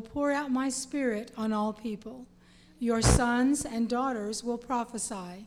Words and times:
will 0.00 0.08
pour 0.08 0.32
out 0.32 0.50
my 0.50 0.70
spirit 0.70 1.30
on 1.36 1.52
all 1.52 1.74
people. 1.74 2.24
Your 2.78 3.02
sons 3.02 3.66
and 3.66 3.86
daughters 3.86 4.42
will 4.42 4.56
prophesy. 4.56 5.46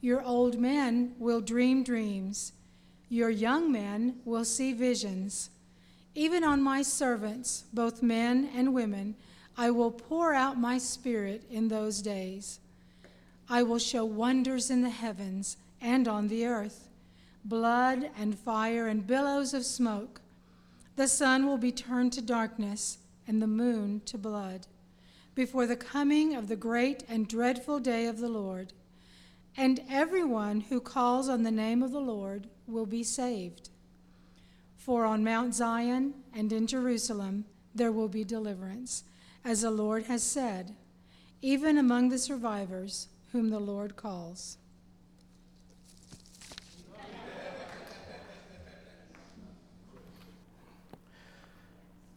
Your 0.00 0.20
old 0.24 0.58
men 0.58 1.14
will 1.20 1.40
dream 1.40 1.84
dreams. 1.84 2.52
Your 3.08 3.30
young 3.30 3.70
men 3.70 4.16
will 4.24 4.44
see 4.44 4.72
visions. 4.72 5.50
Even 6.16 6.42
on 6.42 6.60
my 6.60 6.82
servants, 6.82 7.62
both 7.72 8.02
men 8.02 8.50
and 8.56 8.74
women, 8.74 9.14
I 9.56 9.70
will 9.70 9.92
pour 9.92 10.34
out 10.34 10.58
my 10.58 10.78
spirit 10.78 11.44
in 11.48 11.68
those 11.68 12.02
days. 12.02 12.58
I 13.48 13.62
will 13.62 13.78
show 13.78 14.04
wonders 14.04 14.68
in 14.68 14.82
the 14.82 14.90
heavens 14.90 15.58
and 15.80 16.08
on 16.08 16.26
the 16.26 16.44
earth 16.44 16.88
blood 17.44 18.10
and 18.18 18.36
fire 18.36 18.88
and 18.88 19.06
billows 19.06 19.54
of 19.54 19.64
smoke. 19.64 20.20
The 20.96 21.06
sun 21.06 21.46
will 21.46 21.58
be 21.58 21.70
turned 21.70 22.12
to 22.14 22.20
darkness 22.20 22.98
and 23.26 23.40
the 23.40 23.46
moon 23.46 24.00
to 24.06 24.18
blood 24.18 24.66
before 25.34 25.66
the 25.66 25.76
coming 25.76 26.34
of 26.34 26.48
the 26.48 26.56
great 26.56 27.04
and 27.08 27.28
dreadful 27.28 27.80
day 27.80 28.06
of 28.06 28.18
the 28.18 28.28
Lord. 28.28 28.72
And 29.56 29.80
everyone 29.90 30.62
who 30.62 30.80
calls 30.80 31.28
on 31.28 31.42
the 31.42 31.50
name 31.50 31.82
of 31.82 31.92
the 31.92 32.00
Lord 32.00 32.48
will 32.66 32.86
be 32.86 33.02
saved. 33.02 33.70
For 34.76 35.04
on 35.04 35.24
Mount 35.24 35.54
Zion 35.54 36.14
and 36.34 36.52
in 36.52 36.66
Jerusalem 36.66 37.44
there 37.74 37.92
will 37.92 38.08
be 38.08 38.24
deliverance, 38.24 39.04
as 39.44 39.62
the 39.62 39.70
Lord 39.70 40.04
has 40.04 40.22
said, 40.22 40.74
even 41.40 41.78
among 41.78 42.08
the 42.08 42.18
survivors 42.18 43.08
whom 43.32 43.50
the 43.50 43.58
Lord 43.58 43.96
calls. 43.96 44.58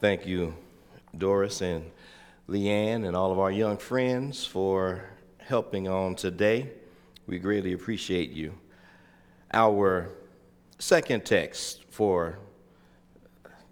Thank 0.02 0.28
you, 0.28 0.54
Doris 1.18 1.62
and 1.62 1.92
Leanne, 2.50 3.08
and 3.08 3.16
all 3.16 3.32
of 3.32 3.40
our 3.40 3.52
young 3.52 3.78
friends 3.78 4.46
for 4.46 5.04
helping 5.40 5.88
on 5.88 6.16
today. 6.16 6.72
We 7.28 7.40
greatly 7.40 7.74
appreciate 7.74 8.32
you. 8.32 8.54
Our 9.54 10.10
second 10.80 11.26
text 11.26 11.84
for 11.90 12.40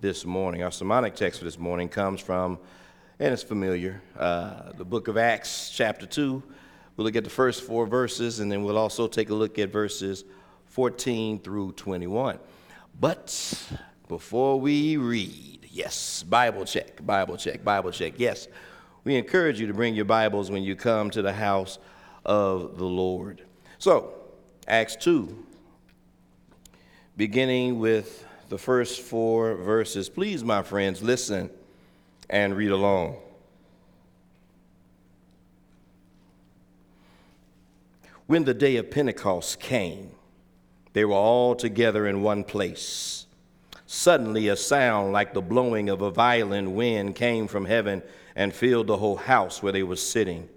this 0.02 0.26
morning. 0.26 0.64
Our 0.64 0.72
sermonic 0.72 1.16
text 1.16 1.40
for 1.40 1.46
this 1.46 1.58
morning 1.58 1.90
comes 1.90 2.20
from, 2.20 2.60
and 3.20 3.34
it's 3.34 3.44
familiar, 3.44 4.02
uh, 4.18 4.72
the 4.74 4.86
book 4.86 5.08
of 5.08 5.18
Acts, 5.18 5.70
chapter 5.70 6.06
2. 6.06 6.44
We'll 6.96 7.06
look 7.06 7.16
at 7.16 7.24
the 7.24 7.30
first 7.30 7.64
four 7.64 7.86
verses, 7.86 8.40
and 8.40 8.52
then 8.52 8.64
we'll 8.64 8.78
also 8.78 9.08
take 9.08 9.30
a 9.30 9.34
look 9.34 9.58
at 9.60 9.72
verses 9.72 10.24
14 10.68 11.40
through 11.40 11.72
21. 11.74 12.40
But 13.00 13.64
before 14.08 14.60
we 14.60 14.98
read, 14.98 15.63
yes, 15.74 16.24
Bible 16.24 16.66
check, 16.66 17.06
Bible 17.06 17.36
check, 17.36 17.64
Bible 17.64 17.92
check, 17.92 18.14
yes, 18.18 18.48
we 19.04 19.16
encourage 19.16 19.60
you 19.60 19.68
to 19.68 19.74
bring 19.74 19.96
your 19.96 20.06
Bibles 20.06 20.50
when 20.50 20.64
you 20.64 20.76
come 20.76 21.10
to 21.10 21.22
the 21.22 21.34
house 21.34 21.80
of 22.24 22.78
the 22.78 22.86
Lord. 22.86 23.42
So, 23.80 24.14
Acts 24.68 24.96
2, 24.96 25.46
beginning 27.18 27.80
with 27.80 28.26
the 28.50 28.58
first 28.58 29.02
four 29.02 29.56
verses. 29.56 30.10
Please, 30.10 30.44
my 30.44 30.62
friends, 30.62 31.02
listen 31.02 31.50
and 32.30 32.56
read 32.56 32.72
along. 32.72 33.18
When 38.28 38.46
the 38.46 38.54
day 38.54 38.78
of 38.78 38.90
Pentecost 38.90 39.60
came, 39.60 40.12
they 40.94 41.04
were 41.04 41.16
all 41.16 41.56
together 41.56 42.08
in 42.08 42.22
one 42.22 42.44
place. 42.44 43.26
Suddenly, 43.96 44.48
a 44.48 44.56
sound 44.56 45.14
like 45.14 45.36
the 45.36 45.42
blowing 45.42 45.88
of 45.88 46.02
a 46.02 46.10
violent 46.10 46.72
wind 46.72 47.16
came 47.16 47.48
from 47.48 47.66
heaven 47.66 48.02
and 48.36 48.52
filled 48.52 48.88
the 48.88 48.98
whole 48.98 49.18
house 49.18 49.62
where 49.62 49.72
they 49.72 49.84
were 49.84 49.96
sitting. 49.96 50.50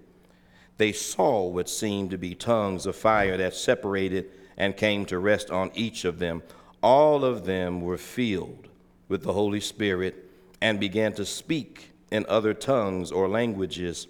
They 0.77 0.91
saw 0.91 1.47
what 1.47 1.69
seemed 1.69 2.09
to 2.09 2.17
be 2.17 2.33
tongues 2.33 2.87
of 2.87 2.95
fire 2.95 3.37
that 3.37 3.53
separated 3.53 4.31
and 4.57 4.75
came 4.75 5.05
to 5.05 5.19
rest 5.19 5.51
on 5.51 5.69
each 5.75 6.03
of 6.03 6.17
them 6.17 6.41
all 6.81 7.23
of 7.23 7.45
them 7.45 7.81
were 7.81 7.97
filled 7.97 8.67
with 9.07 9.21
the 9.21 9.33
Holy 9.33 9.59
Spirit 9.59 10.31
and 10.59 10.79
began 10.79 11.13
to 11.13 11.25
speak 11.25 11.91
in 12.11 12.25
other 12.27 12.55
tongues 12.55 13.11
or 13.11 13.27
languages 13.27 14.07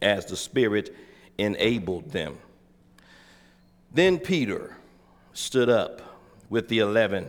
as 0.00 0.26
the 0.26 0.36
Spirit 0.36 0.94
enabled 1.38 2.10
them. 2.10 2.38
Then 3.92 4.18
Peter 4.18 4.76
stood 5.32 5.68
up 5.68 6.00
with 6.48 6.68
the 6.68 6.78
eleven, 6.78 7.28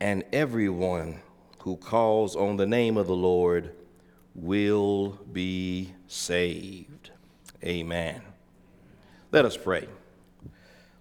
And 0.00 0.24
everyone 0.32 1.20
who 1.60 1.76
calls 1.76 2.36
on 2.36 2.56
the 2.56 2.66
name 2.66 2.96
of 2.96 3.06
the 3.06 3.16
Lord 3.16 3.74
will 4.34 5.18
be 5.32 5.92
saved. 6.06 7.10
Amen. 7.64 8.22
Let 9.32 9.44
us 9.44 9.56
pray. 9.56 9.88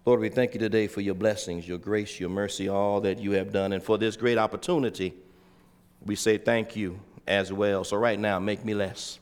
Lord, 0.05 0.19
we 0.19 0.29
thank 0.29 0.53
you 0.53 0.59
today 0.59 0.87
for 0.87 1.01
your 1.01 1.15
blessings, 1.15 1.67
your 1.67 1.77
grace, 1.77 2.19
your 2.19 2.29
mercy, 2.29 2.69
all 2.69 3.01
that 3.01 3.19
you 3.19 3.31
have 3.31 3.51
done, 3.51 3.73
and 3.73 3.83
for 3.83 3.97
this 3.97 4.15
great 4.15 4.37
opportunity. 4.37 5.13
We 6.05 6.15
say 6.15 6.37
thank 6.37 6.75
you 6.75 6.99
as 7.27 7.51
well. 7.51 7.83
So, 7.83 7.97
right 7.97 8.19
now, 8.19 8.39
make 8.39 8.63
me 8.63 8.73
less. 8.73 9.19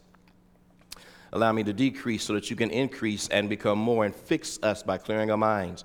Allow 1.31 1.53
me 1.53 1.63
to 1.63 1.73
decrease 1.73 2.23
so 2.25 2.33
that 2.33 2.49
you 2.49 2.55
can 2.55 2.69
increase 2.69 3.27
and 3.29 3.49
become 3.49 3.79
more, 3.79 4.05
and 4.05 4.15
fix 4.15 4.59
us 4.61 4.83
by 4.83 4.97
clearing 4.97 5.31
our 5.31 5.37
minds, 5.37 5.83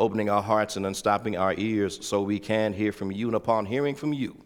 opening 0.00 0.30
our 0.30 0.42
hearts, 0.42 0.76
and 0.76 0.86
unstopping 0.86 1.36
our 1.36 1.54
ears 1.58 2.04
so 2.04 2.22
we 2.22 2.40
can 2.40 2.72
hear 2.72 2.90
from 2.90 3.12
you. 3.12 3.28
And 3.28 3.36
upon 3.36 3.66
hearing 3.66 3.94
from 3.94 4.12
you, 4.12 4.36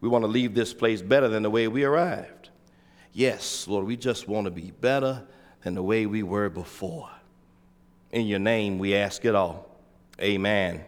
we 0.00 0.08
want 0.08 0.24
to 0.24 0.28
leave 0.28 0.54
this 0.54 0.72
place 0.72 1.02
better 1.02 1.28
than 1.28 1.42
the 1.42 1.50
way 1.50 1.68
we 1.68 1.84
arrived. 1.84 2.48
Yes, 3.12 3.68
Lord, 3.68 3.86
we 3.86 3.96
just 3.96 4.26
want 4.26 4.46
to 4.46 4.50
be 4.50 4.70
better 4.70 5.22
than 5.62 5.74
the 5.74 5.82
way 5.82 6.06
we 6.06 6.22
were 6.22 6.48
before. 6.48 7.10
In 8.10 8.26
your 8.26 8.38
name 8.38 8.78
we 8.78 8.96
ask 8.96 9.24
it 9.24 9.34
all. 9.34 9.68
Amen 10.20 10.84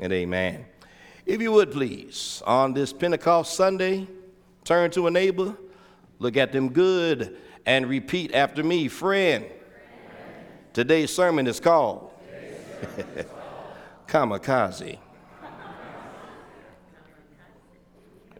and 0.00 0.12
amen. 0.12 0.66
If 1.24 1.40
you 1.40 1.52
would 1.52 1.72
please, 1.72 2.42
on 2.46 2.74
this 2.74 2.92
Pentecost 2.92 3.54
Sunday, 3.54 4.06
turn 4.64 4.90
to 4.90 5.06
a 5.06 5.10
neighbor, 5.10 5.56
look 6.18 6.36
at 6.36 6.52
them 6.52 6.68
good, 6.68 7.38
and 7.64 7.86
repeat 7.86 8.34
after 8.34 8.62
me 8.62 8.88
friend. 8.88 9.46
Today's 10.74 11.14
sermon 11.14 11.46
is 11.46 11.60
called 11.60 12.13
Kamikaze. 14.06 14.98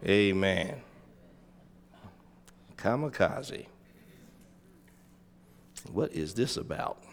Amen. 0.05 0.75
Kamikaze. 2.77 3.65
What 5.91 6.13
is 6.13 6.33
this 6.33 6.57
about? 6.57 7.03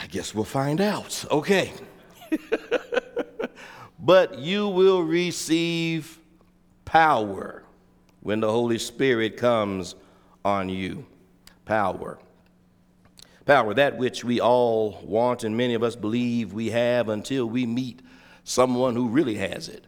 I 0.00 0.06
guess 0.06 0.34
we'll 0.34 0.44
find 0.44 0.80
out. 0.80 1.24
Okay. 1.30 1.72
but 3.98 4.38
you 4.38 4.68
will 4.68 5.02
receive 5.02 6.18
power 6.84 7.64
when 8.20 8.40
the 8.40 8.50
Holy 8.50 8.78
Spirit 8.78 9.36
comes 9.36 9.94
on 10.44 10.68
you. 10.68 11.04
Power. 11.64 12.18
Power, 13.48 13.72
that 13.72 13.96
which 13.96 14.24
we 14.24 14.42
all 14.42 15.00
want 15.02 15.42
and 15.42 15.56
many 15.56 15.72
of 15.72 15.82
us 15.82 15.96
believe 15.96 16.52
we 16.52 16.68
have 16.68 17.08
until 17.08 17.46
we 17.46 17.64
meet 17.64 18.02
someone 18.44 18.94
who 18.94 19.08
really 19.08 19.36
has 19.36 19.70
it. 19.70 19.86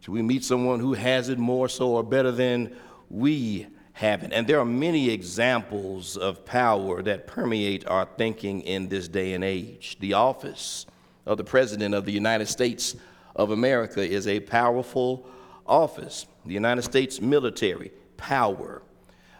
Till 0.00 0.14
we 0.14 0.22
meet 0.22 0.42
someone 0.42 0.80
who 0.80 0.94
has 0.94 1.28
it 1.28 1.38
more 1.38 1.68
so 1.68 1.88
or 1.90 2.02
better 2.02 2.32
than 2.32 2.74
we 3.10 3.66
have 3.92 4.22
it. 4.22 4.32
And 4.32 4.46
there 4.46 4.58
are 4.58 4.64
many 4.64 5.10
examples 5.10 6.16
of 6.16 6.46
power 6.46 7.02
that 7.02 7.26
permeate 7.26 7.86
our 7.86 8.08
thinking 8.16 8.62
in 8.62 8.88
this 8.88 9.08
day 9.08 9.34
and 9.34 9.44
age. 9.44 9.98
The 10.00 10.14
office 10.14 10.86
of 11.26 11.36
the 11.36 11.44
President 11.44 11.94
of 11.94 12.06
the 12.06 12.12
United 12.12 12.46
States 12.46 12.96
of 13.34 13.50
America 13.50 14.00
is 14.00 14.26
a 14.26 14.40
powerful 14.40 15.28
office. 15.66 16.24
The 16.46 16.54
United 16.54 16.80
States 16.80 17.20
military, 17.20 17.92
power. 18.16 18.80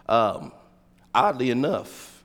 Um, 0.07 0.51
oddly 1.15 1.49
enough, 1.49 2.16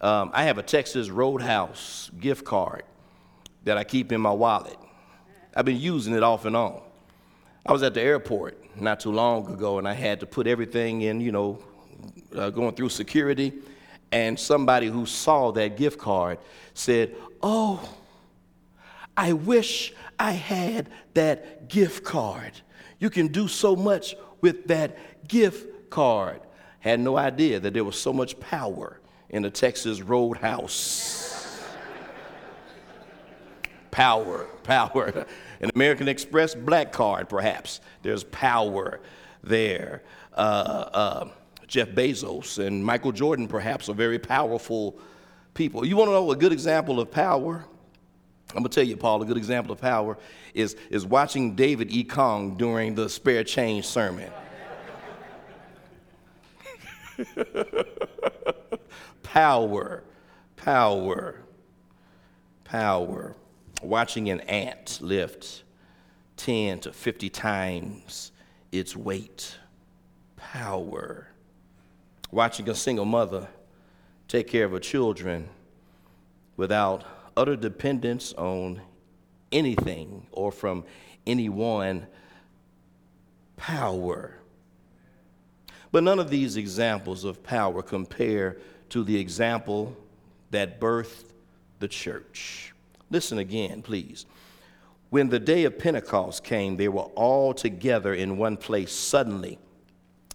um, 0.00 0.30
I 0.34 0.44
have 0.44 0.58
a 0.58 0.62
Texas 0.62 1.08
Roadhouse 1.08 2.10
gift 2.20 2.44
card 2.44 2.84
that 3.64 3.78
I 3.78 3.84
keep 3.84 4.12
in 4.12 4.20
my 4.20 4.32
wallet. 4.32 4.76
I've 5.54 5.64
been 5.64 5.80
using 5.80 6.14
it 6.14 6.22
off 6.22 6.44
and 6.44 6.54
on. 6.54 6.82
I 7.64 7.72
was 7.72 7.82
at 7.82 7.94
the 7.94 8.02
airport 8.02 8.58
not 8.80 9.00
too 9.00 9.10
long 9.10 9.52
ago 9.52 9.78
and 9.78 9.88
I 9.88 9.94
had 9.94 10.20
to 10.20 10.26
put 10.26 10.46
everything 10.46 11.02
in, 11.02 11.20
you 11.20 11.32
know, 11.32 11.58
uh, 12.34 12.50
going 12.50 12.74
through 12.74 12.90
security. 12.90 13.52
And 14.12 14.38
somebody 14.38 14.86
who 14.86 15.06
saw 15.06 15.50
that 15.52 15.76
gift 15.76 15.98
card 15.98 16.38
said, 16.74 17.16
Oh, 17.42 17.88
I 19.16 19.32
wish 19.32 19.94
I 20.18 20.32
had 20.32 20.88
that 21.14 21.68
gift 21.68 22.04
card. 22.04 22.52
You 22.98 23.10
can 23.10 23.28
do 23.28 23.48
so 23.48 23.74
much 23.74 24.14
with 24.40 24.68
that 24.68 25.26
gift 25.26 25.90
card. 25.90 26.40
Had 26.80 27.00
no 27.00 27.16
idea 27.16 27.58
that 27.60 27.74
there 27.74 27.84
was 27.84 27.98
so 27.98 28.12
much 28.12 28.38
power 28.38 29.00
in 29.30 29.42
the 29.42 29.50
Texas 29.50 30.00
Roadhouse. 30.00 31.62
power, 33.90 34.46
power. 34.62 35.26
An 35.60 35.70
American 35.74 36.08
Express 36.08 36.54
black 36.54 36.92
card, 36.92 37.28
perhaps. 37.28 37.80
There's 38.02 38.24
power 38.24 39.00
there. 39.42 40.02
Uh, 40.34 40.90
uh, 40.92 41.28
Jeff 41.66 41.88
Bezos 41.88 42.64
and 42.64 42.84
Michael 42.84 43.12
Jordan, 43.12 43.48
perhaps, 43.48 43.88
are 43.88 43.94
very 43.94 44.18
powerful 44.18 44.98
people. 45.54 45.84
You 45.84 45.96
want 45.96 46.08
to 46.08 46.12
know 46.12 46.30
a 46.30 46.36
good 46.36 46.52
example 46.52 47.00
of 47.00 47.10
power? 47.10 47.64
I'm 48.50 48.58
gonna 48.58 48.68
tell 48.68 48.84
you, 48.84 48.96
Paul, 48.96 49.22
a 49.22 49.26
good 49.26 49.36
example 49.36 49.72
of 49.72 49.80
power 49.80 50.16
is, 50.54 50.76
is 50.90 51.04
watching 51.04 51.56
David 51.56 51.90
E. 51.90 52.04
Kong 52.04 52.56
during 52.56 52.94
the 52.94 53.08
spare 53.08 53.42
change 53.42 53.86
sermon. 53.86 54.30
power, 59.22 60.02
power, 60.56 61.42
power. 62.64 63.36
Watching 63.82 64.30
an 64.30 64.40
ant 64.40 64.98
lift 65.00 65.64
10 66.36 66.80
to 66.80 66.92
50 66.92 67.30
times 67.30 68.32
its 68.72 68.96
weight. 68.96 69.58
Power. 70.36 71.28
Watching 72.30 72.68
a 72.68 72.74
single 72.74 73.04
mother 73.04 73.48
take 74.28 74.48
care 74.48 74.64
of 74.64 74.72
her 74.72 74.80
children 74.80 75.48
without 76.56 77.04
utter 77.36 77.56
dependence 77.56 78.32
on 78.34 78.80
anything 79.52 80.26
or 80.32 80.50
from 80.50 80.84
anyone 81.26 82.06
power. 83.56 84.38
But 85.96 86.04
none 86.04 86.18
of 86.18 86.28
these 86.28 86.58
examples 86.58 87.24
of 87.24 87.42
power 87.42 87.80
compare 87.80 88.58
to 88.90 89.02
the 89.02 89.18
example 89.18 89.96
that 90.50 90.78
birthed 90.78 91.24
the 91.78 91.88
church. 91.88 92.74
Listen 93.08 93.38
again, 93.38 93.80
please. 93.80 94.26
When 95.08 95.30
the 95.30 95.38
day 95.38 95.64
of 95.64 95.78
Pentecost 95.78 96.44
came, 96.44 96.76
they 96.76 96.88
were 96.88 97.08
all 97.14 97.54
together 97.54 98.12
in 98.12 98.36
one 98.36 98.58
place 98.58 98.92
suddenly 98.92 99.58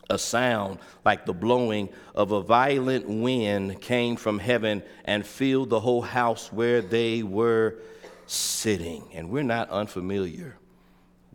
a 0.09 0.17
sound 0.17 0.79
like 1.05 1.27
the 1.27 1.33
blowing 1.33 1.89
of 2.15 2.31
a 2.31 2.41
violent 2.41 3.07
wind 3.07 3.79
came 3.81 4.15
from 4.15 4.39
heaven 4.39 4.81
and 5.05 5.23
filled 5.23 5.69
the 5.69 5.79
whole 5.79 6.01
house 6.01 6.51
where 6.51 6.81
they 6.81 7.21
were 7.21 7.75
sitting. 8.25 9.07
And 9.13 9.29
we're 9.29 9.43
not 9.43 9.69
unfamiliar 9.69 10.57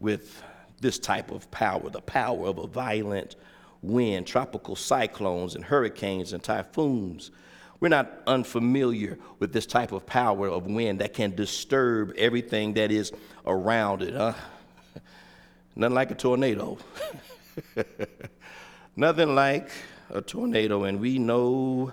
with 0.01 0.43
this 0.81 0.99
type 0.99 1.31
of 1.31 1.49
power 1.53 1.89
the 1.91 2.01
power 2.01 2.49
of 2.49 2.59
a 2.59 2.67
violent 2.67 3.37
wind, 3.87 4.27
tropical 4.27 4.77
cyclones, 4.77 5.55
and 5.55 5.65
hurricanes 5.65 6.33
and 6.33 6.43
typhoons. 6.43 7.31
We're 7.81 7.89
not 7.89 8.11
unfamiliar 8.27 9.19
with 9.39 9.53
this 9.53 9.67
type 9.67 9.93
of 9.93 10.07
power 10.07 10.49
of 10.49 10.67
wind 10.67 11.01
that 11.01 11.13
can 11.13 11.35
disturb 11.35 12.13
everything 12.17 12.75
that 12.75 12.91
is 12.91 13.13
around 13.47 14.03
it. 14.03 14.15
Huh? 14.15 14.33
Nothing 15.77 15.95
like 15.95 16.11
a 16.11 16.15
tornado. 16.15 16.79
Nothing 18.97 19.35
like 19.35 19.71
a 20.11 20.23
tornado, 20.23 20.85
and 20.85 21.01
we 21.01 21.19
know 21.19 21.93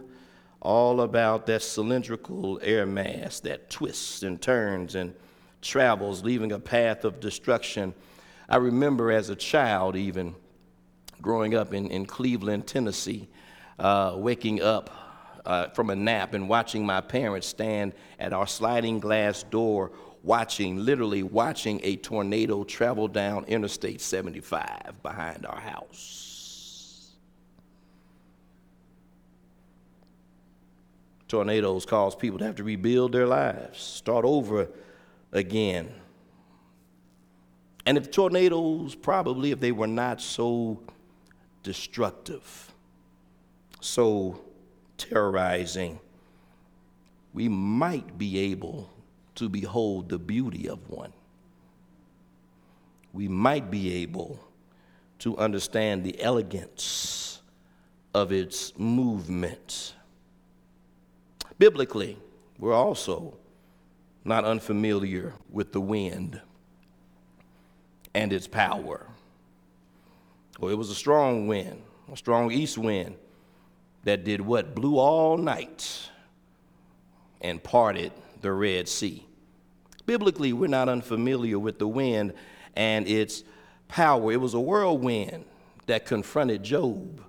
all 0.62 1.02
about 1.02 1.46
that 1.48 1.62
cylindrical 1.62 2.60
air 2.64 2.86
mass 2.86 3.42
that 3.42 3.70
twists 3.70 4.24
and 4.24 4.42
turns 4.42 4.96
and 4.96 5.14
travels, 5.62 6.24
leaving 6.24 6.54
a 6.54 6.60
path 6.60 7.04
of 7.04 7.20
destruction. 7.20 7.94
I 8.48 8.58
remember 8.58 9.12
as 9.12 9.30
a 9.30 9.36
child, 9.36 9.98
even 9.98 10.36
growing 11.24 11.56
up 11.56 11.74
in, 11.74 11.88
in 11.88 12.06
Cleveland, 12.06 12.68
Tennessee, 12.68 13.28
uh, 13.80 14.14
waking 14.16 14.62
up 14.62 14.92
uh, 15.46 15.70
from 15.70 15.90
a 15.90 15.96
nap 15.96 16.36
and 16.36 16.48
watching 16.48 16.86
my 16.86 17.02
parents 17.02 17.48
stand 17.48 17.94
at 18.20 18.34
our 18.34 18.46
sliding 18.46 19.00
glass 19.00 19.42
door, 19.42 19.92
watching, 20.22 20.86
literally 20.86 21.24
watching 21.24 21.80
a 21.84 21.96
tornado 21.96 22.64
travel 22.64 23.08
down 23.08 23.44
Interstate 23.46 24.02
75 24.02 25.02
behind 25.02 25.48
our 25.48 25.60
house. 25.60 26.34
tornadoes 31.34 31.84
cause 31.84 32.16
people 32.16 32.38
to 32.38 32.46
have 32.46 32.58
to 32.58 32.64
rebuild 32.64 33.12
their 33.12 33.26
lives, 33.26 33.82
start 33.82 34.24
over 34.24 34.68
again. 35.32 35.92
And 37.88 37.98
if 37.98 38.12
tornadoes, 38.12 38.94
probably 38.94 39.50
if 39.50 39.60
they 39.60 39.72
were 39.72 39.88
not 39.88 40.22
so 40.22 40.80
destructive, 41.64 42.72
so 43.80 44.40
terrorizing, 44.98 46.00
we 47.34 47.50
might 47.50 48.18
be 48.18 48.38
able 48.52 48.90
to 49.36 49.50
behold 49.50 50.10
the 50.10 50.20
beauty 50.20 50.70
of 50.70 50.90
one. 50.90 51.12
We 53.12 53.28
might 53.28 53.72
be 53.72 53.94
able 54.04 54.40
to 55.20 55.38
understand 55.38 56.04
the 56.04 56.22
elegance 56.22 57.42
of 58.14 58.32
its 58.32 58.78
movement. 58.78 59.96
Biblically, 61.58 62.18
we're 62.60 62.74
also 62.74 63.38
not 64.26 64.46
unfamiliar 64.46 65.34
with 65.50 65.72
the 65.72 65.82
wind 65.82 66.42
and 68.14 68.32
its 68.32 68.48
power. 68.48 69.08
Well, 70.60 70.72
it 70.72 70.78
was 70.78 70.90
a 70.90 70.96
strong 70.96 71.48
wind, 71.48 71.82
a 72.12 72.18
strong 72.18 72.52
east 72.52 72.78
wind 72.78 73.16
that 74.04 74.24
did 74.24 74.42
what? 74.42 74.76
Blew 74.76 74.98
all 74.98 75.38
night 75.38 76.10
and 77.42 77.62
parted 77.62 78.12
the 78.42 78.52
Red 78.52 78.88
Sea. 78.88 79.26
Biblically, 80.06 80.54
we're 80.54 80.68
not 80.68 80.90
unfamiliar 80.90 81.58
with 81.58 81.80
the 81.80 81.88
wind 81.88 82.34
and 82.76 83.08
its 83.08 83.44
power. 83.88 84.32
It 84.32 84.42
was 84.42 84.54
a 84.54 84.60
whirlwind 84.60 85.46
that 85.86 86.06
confronted 86.06 86.64
Job 86.64 87.22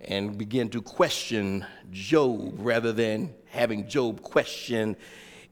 and 0.00 0.36
began 0.36 0.68
to 0.70 0.82
question 0.82 1.64
Job 1.90 2.54
rather 2.58 2.92
than 2.92 3.34
having 3.46 3.88
Job 3.88 4.20
question 4.20 4.96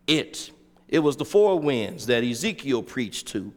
it. 0.06 0.50
It 0.88 0.98
was 0.98 1.16
the 1.16 1.24
four 1.24 1.58
winds 1.58 2.06
that 2.06 2.22
Ezekiel 2.22 2.82
preached 2.82 3.28
to 3.28 3.52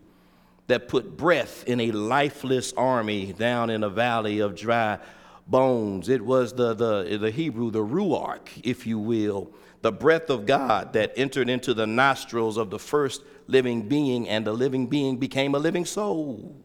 that 0.68 0.88
put 0.88 1.16
breath 1.16 1.64
in 1.68 1.80
a 1.80 1.92
lifeless 1.92 2.74
army 2.74 3.34
down 3.34 3.70
in 3.70 3.84
a 3.84 3.90
valley 3.90 4.40
of 4.40 4.56
dry 4.56 5.00
bones. 5.48 6.10
It 6.10 6.24
was 6.24 6.54
the, 6.54 6.74
the, 6.74 7.18
the 7.18 7.32
Hebrew, 7.32 7.72
the 7.72 7.86
Ruach, 7.86 8.50
if 8.64 8.88
you 8.88 8.98
will, 8.98 9.52
the 9.82 9.92
breath 9.92 10.30
of 10.30 10.46
God 10.46 10.94
that 10.94 11.14
entered 11.16 11.50
into 11.50 11.74
the 11.74 11.86
nostrils 11.86 12.58
of 12.58 12.72
the 12.72 12.80
first 12.80 13.22
living 13.48 13.88
being, 13.88 14.28
and 14.28 14.46
the 14.46 14.54
living 14.54 14.88
being 14.88 15.18
became 15.18 15.54
a 15.54 15.60
living 15.60 15.86
soul. 15.86 16.56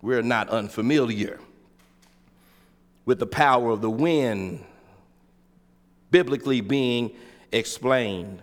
We're 0.00 0.22
not 0.22 0.48
unfamiliar 0.48 1.38
with 3.04 3.20
the 3.20 3.26
power 3.26 3.70
of 3.70 3.80
the 3.80 3.90
wind 3.90 4.64
biblically 6.10 6.60
being 6.60 7.12
explained. 7.52 8.42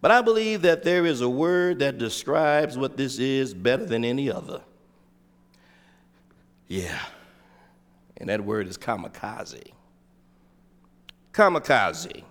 But 0.00 0.10
I 0.10 0.22
believe 0.22 0.62
that 0.62 0.84
there 0.84 1.04
is 1.04 1.20
a 1.20 1.28
word 1.28 1.80
that 1.80 1.98
describes 1.98 2.78
what 2.78 2.96
this 2.96 3.18
is 3.18 3.52
better 3.52 3.84
than 3.84 4.04
any 4.04 4.30
other. 4.30 4.60
Yeah, 6.68 7.00
and 8.16 8.28
that 8.28 8.44
word 8.44 8.68
is 8.68 8.78
kamikaze. 8.78 9.72
Kamikaze. 11.32 12.22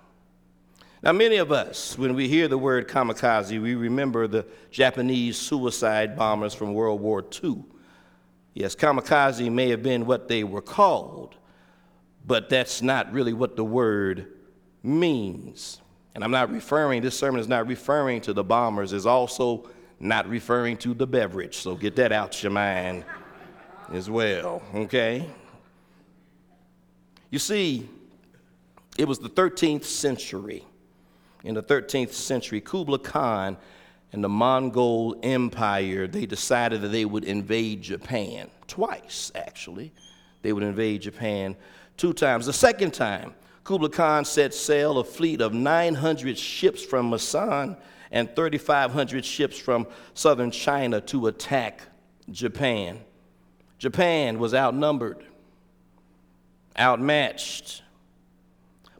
Now, 1.03 1.12
many 1.12 1.38
of 1.38 1.51
us, 1.51 1.97
when 1.97 2.15
we 2.15 2.27
hear 2.27 2.47
the 2.47 2.57
word 2.57 2.88
kamikaze, 2.88 3.62
we 3.62 3.75
remember 3.75 4.27
the 4.27 4.45
Japanese 4.71 5.38
suicide 5.38 6.17
bombers 6.17 6.53
from 6.53 6.74
World 6.74 7.01
War 7.01 7.24
II. 7.43 7.63
Yes, 8.53 8.75
kamikaze 8.75 9.51
may 9.51 9.69
have 9.69 9.83
been 9.83 10.05
what 10.05 10.27
they 10.27 10.43
were 10.43 10.62
called, 10.62 11.36
but 12.25 12.50
that's 12.50 12.81
not 12.81 13.12
really 13.12 13.33
what 13.33 13.55
the 13.55 13.63
word 13.63 14.27
means. 14.81 15.81
And 16.17 16.24
I'm 16.24 16.31
not 16.31 16.51
referring, 16.51 17.03
this 17.03 17.15
sermon 17.15 17.39
is 17.39 17.47
not 17.47 17.67
referring 17.67 18.21
to 18.21 18.33
the 18.33 18.43
bombers, 18.43 18.91
it's 18.91 19.05
also 19.05 19.69
not 20.00 20.27
referring 20.27 20.75
to 20.77 20.95
the 20.95 21.05
beverage. 21.05 21.57
So 21.57 21.75
get 21.75 21.95
that 21.97 22.12
out 22.12 22.41
your 22.41 22.51
mind 22.51 23.05
as 23.93 24.09
well, 24.09 24.63
okay? 24.74 25.29
You 27.29 27.38
see, 27.38 27.88
it 28.97 29.07
was 29.07 29.19
the 29.19 29.29
13th 29.29 29.83
century. 29.83 30.65
In 31.43 31.53
the 31.53 31.62
13th 31.62 32.13
century, 32.13 32.62
Kublai 32.62 32.97
Khan 32.97 33.55
and 34.12 34.24
the 34.24 34.29
Mongol 34.29 35.19
Empire, 35.21 36.07
they 36.07 36.25
decided 36.25 36.81
that 36.81 36.88
they 36.88 37.05
would 37.05 37.25
invade 37.25 37.83
Japan. 37.83 38.50
Twice, 38.65 39.31
actually. 39.36 39.93
They 40.41 40.51
would 40.51 40.63
invade 40.63 41.01
Japan 41.01 41.55
two 41.95 42.13
times. 42.13 42.47
The 42.47 42.53
second 42.53 42.95
time, 42.95 43.36
Kublai 43.67 43.89
Khan 43.89 44.24
set 44.24 44.53
sail 44.53 44.97
a 44.97 45.03
fleet 45.03 45.41
of 45.41 45.53
900 45.53 46.38
ships 46.38 46.81
from 46.81 47.12
Masan 47.12 47.75
and 48.12 48.33
3,500 48.33 49.25
ships 49.25 49.59
from 49.59 49.88
southern 50.13 50.51
China 50.51 51.01
to 51.01 51.27
attack 51.27 51.81
Japan. 52.31 53.01
Japan 53.77 54.39
was 54.39 54.53
outnumbered, 54.53 55.21
outmatched. 56.79 57.83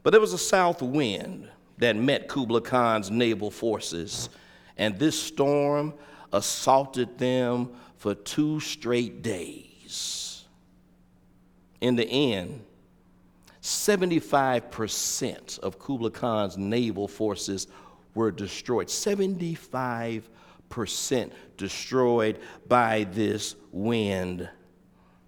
But 0.02 0.10
there 0.10 0.20
was 0.20 0.34
a 0.34 0.38
south 0.38 0.82
wind 0.82 1.48
that 1.78 1.96
met 1.96 2.28
Kublai 2.28 2.60
Khan's 2.60 3.10
naval 3.10 3.50
forces, 3.50 4.28
and 4.76 4.98
this 4.98 5.18
storm 5.18 5.94
assaulted 6.30 7.16
them 7.16 7.70
for 7.96 8.14
two 8.14 8.60
straight 8.60 9.22
days. 9.22 10.44
In 11.80 11.96
the 11.96 12.04
end, 12.06 12.64
75% 13.68 15.58
of 15.58 15.78
Kublai 15.78 16.08
Khan's 16.10 16.56
naval 16.56 17.06
forces 17.06 17.66
were 18.14 18.30
destroyed. 18.30 18.86
75% 18.88 20.22
destroyed 21.58 22.38
by 22.66 23.04
this 23.12 23.56
wind. 23.70 24.48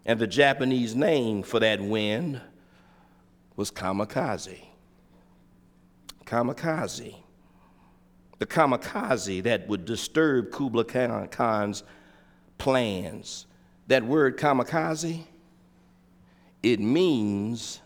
And 0.06 0.18
the 0.18 0.26
Japanese 0.26 0.96
name 0.96 1.42
for 1.42 1.60
that 1.60 1.82
wind 1.82 2.40
was 3.56 3.70
kamikaze. 3.70 4.64
Kamikaze. 6.24 7.16
The 8.38 8.46
kamikaze 8.46 9.42
that 9.42 9.68
would 9.68 9.84
disturb 9.84 10.50
Kublai 10.50 10.84
Khan's 11.26 11.82
plans. 12.56 13.44
That 13.88 14.02
word 14.02 14.38
kamikaze, 14.38 15.24
it 16.62 16.80
means 16.80 17.82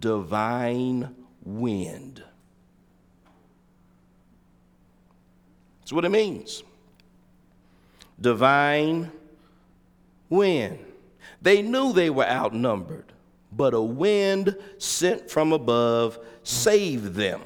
divine 0.00 1.14
wind. 1.44 2.22
That's 5.80 5.92
what 5.92 6.04
it 6.04 6.10
means. 6.10 6.62
Divine 8.20 9.10
wind. 10.28 10.78
They 11.42 11.62
knew 11.62 11.92
they 11.92 12.10
were 12.10 12.26
outnumbered, 12.26 13.12
but 13.52 13.74
a 13.74 13.80
wind 13.80 14.56
sent 14.78 15.30
from 15.30 15.52
above 15.52 16.18
saved 16.42 17.14
them 17.14 17.40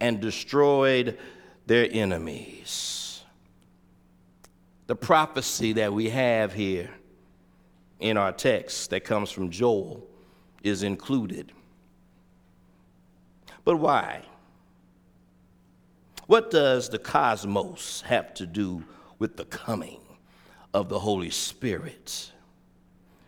and 0.00 0.20
destroyed 0.20 1.18
their 1.66 1.88
enemies. 1.90 3.22
The 4.86 4.96
prophecy 4.96 5.74
that 5.74 5.92
we 5.92 6.10
have 6.10 6.52
here 6.52 6.90
in 8.00 8.16
our 8.16 8.32
text 8.32 8.90
that 8.90 9.04
comes 9.04 9.30
from 9.30 9.50
Joel 9.50 10.04
is 10.62 10.82
included. 10.82 11.52
But 13.64 13.76
why? 13.76 14.22
What 16.26 16.50
does 16.50 16.88
the 16.88 16.98
cosmos 16.98 18.02
have 18.06 18.32
to 18.34 18.46
do 18.46 18.84
with 19.18 19.36
the 19.36 19.44
coming 19.44 20.00
of 20.72 20.88
the 20.88 20.98
Holy 20.98 21.30
Spirit? 21.30 22.32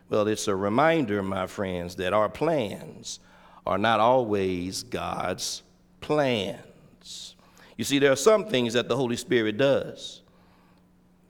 Well, 0.09 0.29
it's 0.29 0.49
a 0.49 0.55
reminder, 0.57 1.23
my 1.23 1.47
friends, 1.47 1.97
that 1.97 2.13
our 2.13 2.29
plans 2.29 3.21
are 3.67 3.79
not 3.79 4.01
always 4.01 4.83
God's 4.83 5.63
plans. 6.01 7.35
You 7.77 7.85
see, 7.85 7.99
there 7.99 8.13
are 8.13 8.17
some 8.17 8.45
things 8.47 8.75
that 8.75 8.89
the 8.89 8.97
Holy 8.97 9.17
Spirit 9.17 9.57
does. 9.57 10.23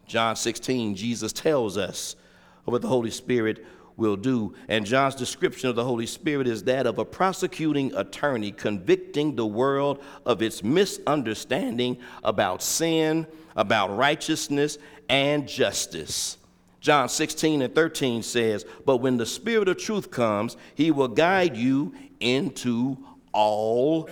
John 0.07 0.37
16, 0.37 0.97
Jesus 0.97 1.33
tells 1.33 1.79
us 1.79 2.17
what 2.65 2.83
the 2.83 2.89
Holy 2.89 3.11
Spirit 3.11 3.65
will 3.97 4.17
do. 4.17 4.55
And 4.69 4.85
John's 4.85 5.15
description 5.15 5.69
of 5.69 5.77
the 5.77 5.85
Holy 5.85 6.07
Spirit 6.07 6.47
is 6.47 6.65
that 6.65 6.87
of 6.87 6.99
a 6.99 7.05
prosecuting 7.05 7.95
attorney 7.95 8.53
convicting 8.53 9.37
the 9.37 9.47
world 9.47 10.03
of 10.27 10.43
its 10.43 10.63
misunderstanding 10.63 11.99
about 12.23 12.63
sin, 12.63 13.27
about 13.57 13.97
righteousness, 13.97 14.79
and 15.09 15.47
justice. 15.47 16.39
John 16.81 17.09
16 17.09 17.63
and 17.63 17.75
13 17.75 18.23
says, 18.23 18.67
But 18.85 18.99
when 18.99 19.17
the 19.17 19.27
Spirit 19.27 19.69
of 19.69 19.79
truth 19.79 20.11
comes, 20.11 20.57
he 20.75 20.91
will 20.91 21.09
guide 21.09 21.57
you 21.57 21.95
into 22.21 22.99
all 23.33 24.11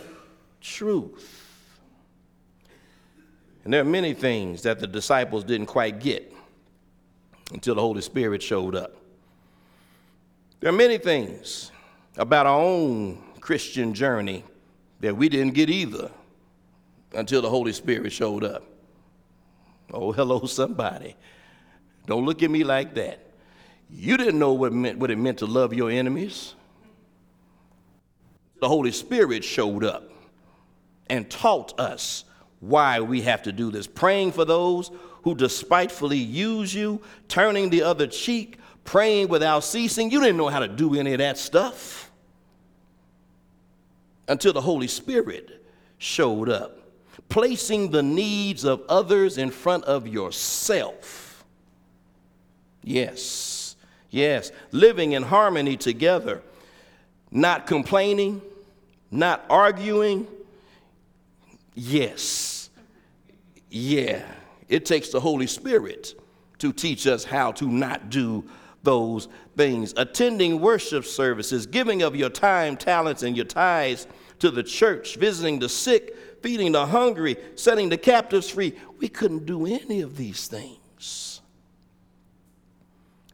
truth. 0.61 1.39
And 3.65 3.73
there 3.73 3.83
are 3.83 3.85
many 3.85 4.15
things 4.15 4.63
that 4.63 4.81
the 4.81 4.87
disciples 4.87 5.45
didn't 5.45 5.67
quite 5.67 6.01
get 6.01 6.33
until 7.53 7.75
the 7.75 7.81
Holy 7.81 8.01
Spirit 8.01 8.43
showed 8.43 8.75
up. 8.75 9.02
There 10.63 10.71
are 10.71 10.77
many 10.77 10.97
things 10.97 11.73
about 12.17 12.47
our 12.47 12.61
own 12.61 13.21
Christian 13.41 13.93
journey 13.95 14.45
that 15.01 15.17
we 15.17 15.29
didn't 15.29 15.55
get 15.55 15.69
either 15.69 16.09
until 17.17 17.43
the 17.43 17.51
Holy 17.51 17.73
Spirit 17.73 18.13
showed 18.13 18.45
up. 18.45 18.63
Oh, 19.93 20.13
hello, 20.13 20.45
somebody. 20.47 21.17
Don't 22.07 22.25
look 22.25 22.45
at 22.45 22.51
me 22.53 22.63
like 22.63 22.95
that. 22.95 23.27
You 23.91 24.17
didn't 24.17 24.39
know 24.39 24.53
what 24.53 24.71
it 24.71 24.77
meant, 24.77 24.99
what 24.99 25.11
it 25.11 25.19
meant 25.19 25.39
to 25.39 25.47
love 25.47 25.75
your 25.75 25.91
enemies. 25.91 26.55
The 28.61 28.69
Holy 28.69 28.93
Spirit 28.93 29.43
showed 29.43 29.83
up 29.83 30.13
and 31.09 31.29
taught 31.29 31.77
us 31.81 32.25
why 32.61 33.01
we 33.01 33.23
have 33.23 33.43
to 33.43 33.53
do 33.53 33.73
this. 33.73 33.89
Praying 33.89 34.31
for 34.31 34.45
those 34.45 34.93
who 35.25 35.35
despitefully 35.35 36.19
use 36.19 36.73
you, 36.73 37.03
turning 37.27 37.69
the 37.69 37.83
other 37.83 38.07
cheek, 38.07 38.59
praying 38.85 39.29
without 39.29 39.65
ceasing. 39.65 40.11
You 40.11 40.21
didn't 40.21 40.37
know 40.37 40.49
how 40.49 40.61
to 40.61 40.69
do 40.69 40.95
any 40.95 41.13
of 41.13 41.19
that 41.19 41.39
stuff 41.39 42.11
until 44.29 44.53
the 44.53 44.61
Holy 44.61 44.89
Spirit 44.89 45.65
showed 45.99 46.49
up, 46.49 46.79
placing 47.29 47.91
the 47.91 48.03
needs 48.03 48.65
of 48.65 48.83
others 48.89 49.39
in 49.39 49.51
front 49.51 49.85
of 49.85 50.07
yourself. 50.07 51.45
Yes, 52.83 53.77
yes, 54.11 54.51
living 54.73 55.13
in 55.13 55.23
harmony 55.23 55.77
together, 55.77 56.43
not 57.31 57.67
complaining, 57.67 58.43
not 59.11 59.45
arguing. 59.49 60.27
Yes, 61.75 62.71
yeah, 63.71 64.25
it 64.69 64.85
takes 64.85 65.11
the 65.11 65.21
Holy 65.21 65.47
Spirit 65.47 66.15
to 66.59 66.73
teach 66.73 67.07
us 67.07 67.25
how 67.25 67.53
to 67.53 67.69
not 67.69 68.11
do 68.11 68.45
those 68.83 69.29
things. 69.57 69.95
Attending 69.97 70.61
worship 70.61 71.05
services, 71.05 71.67
giving 71.67 72.03
of 72.03 72.17
your 72.17 72.31
time, 72.31 72.77
talents, 72.77 73.23
and 73.23 73.37
your 73.37 73.47
tithes 73.47 74.07
to 74.39 74.51
the 74.51 74.63
church, 74.63 75.17
visiting 75.17 75.59
the 75.59 75.69
sick, 75.69 76.17
feeding 76.43 76.73
the 76.73 76.87
hungry, 76.87 77.37
setting 77.55 77.89
the 77.89 77.99
captives 77.99 78.51
free. 78.51 78.75
We 78.99 79.09
couldn't 79.09 79.47
do 79.47 79.67
any 79.67 80.01
of 80.01 80.17
these 80.17 80.49
things 80.49 81.41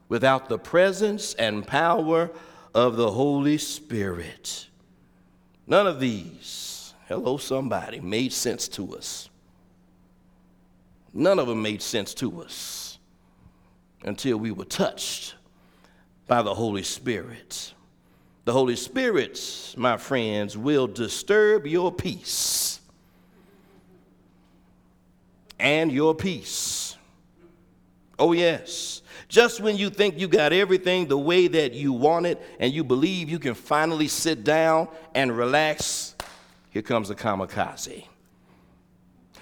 without 0.09 0.49
the 0.49 0.59
presence 0.59 1.35
and 1.35 1.67
power 1.67 2.31
of 2.75 2.97
the 2.97 3.11
Holy 3.11 3.59
Spirit. 3.59 4.69
None 5.67 5.87
of 5.87 6.01
these, 6.01 6.95
hello, 7.09 7.37
somebody, 7.37 8.01
made 8.01 8.33
sense 8.33 8.69
to 8.69 8.97
us. 8.97 9.29
None 11.13 11.39
of 11.39 11.47
them 11.47 11.63
made 11.63 11.83
sense 11.83 12.15
to 12.15 12.43
us 12.43 12.99
until 14.05 14.39
we 14.39 14.51
were 14.51 14.65
touched 14.65 15.35
by 16.29 16.43
the 16.43 16.55
Holy 16.55 16.83
Spirit. 16.83 17.73
The 18.45 18.53
Holy 18.53 18.77
Spirit, 18.77 19.75
my 19.77 19.97
friends, 19.97 20.57
will 20.57 20.87
disturb 20.87 21.67
your 21.67 21.91
peace 21.91 22.81
and 25.59 25.91
your 25.91 26.15
peace. 26.15 26.97
Oh, 28.19 28.33
yes. 28.33 29.03
Just 29.29 29.61
when 29.61 29.77
you 29.77 29.91
think 29.91 30.19
you 30.19 30.29
got 30.29 30.53
everything 30.53 31.07
the 31.07 31.19
way 31.19 31.49
that 31.49 31.75
you 31.75 31.93
want 31.93 32.27
it 32.27 32.41
and 32.59 32.73
you 32.73 32.83
believe 32.83 33.29
you 33.29 33.39
can 33.39 33.55
finally 33.55 34.09
sit 34.09 34.45
down 34.45 34.89
and 35.15 35.37
relax, 35.37 36.15
here 36.71 36.83
comes 36.83 37.11
a 37.11 37.15
kamikaze. 37.15 38.05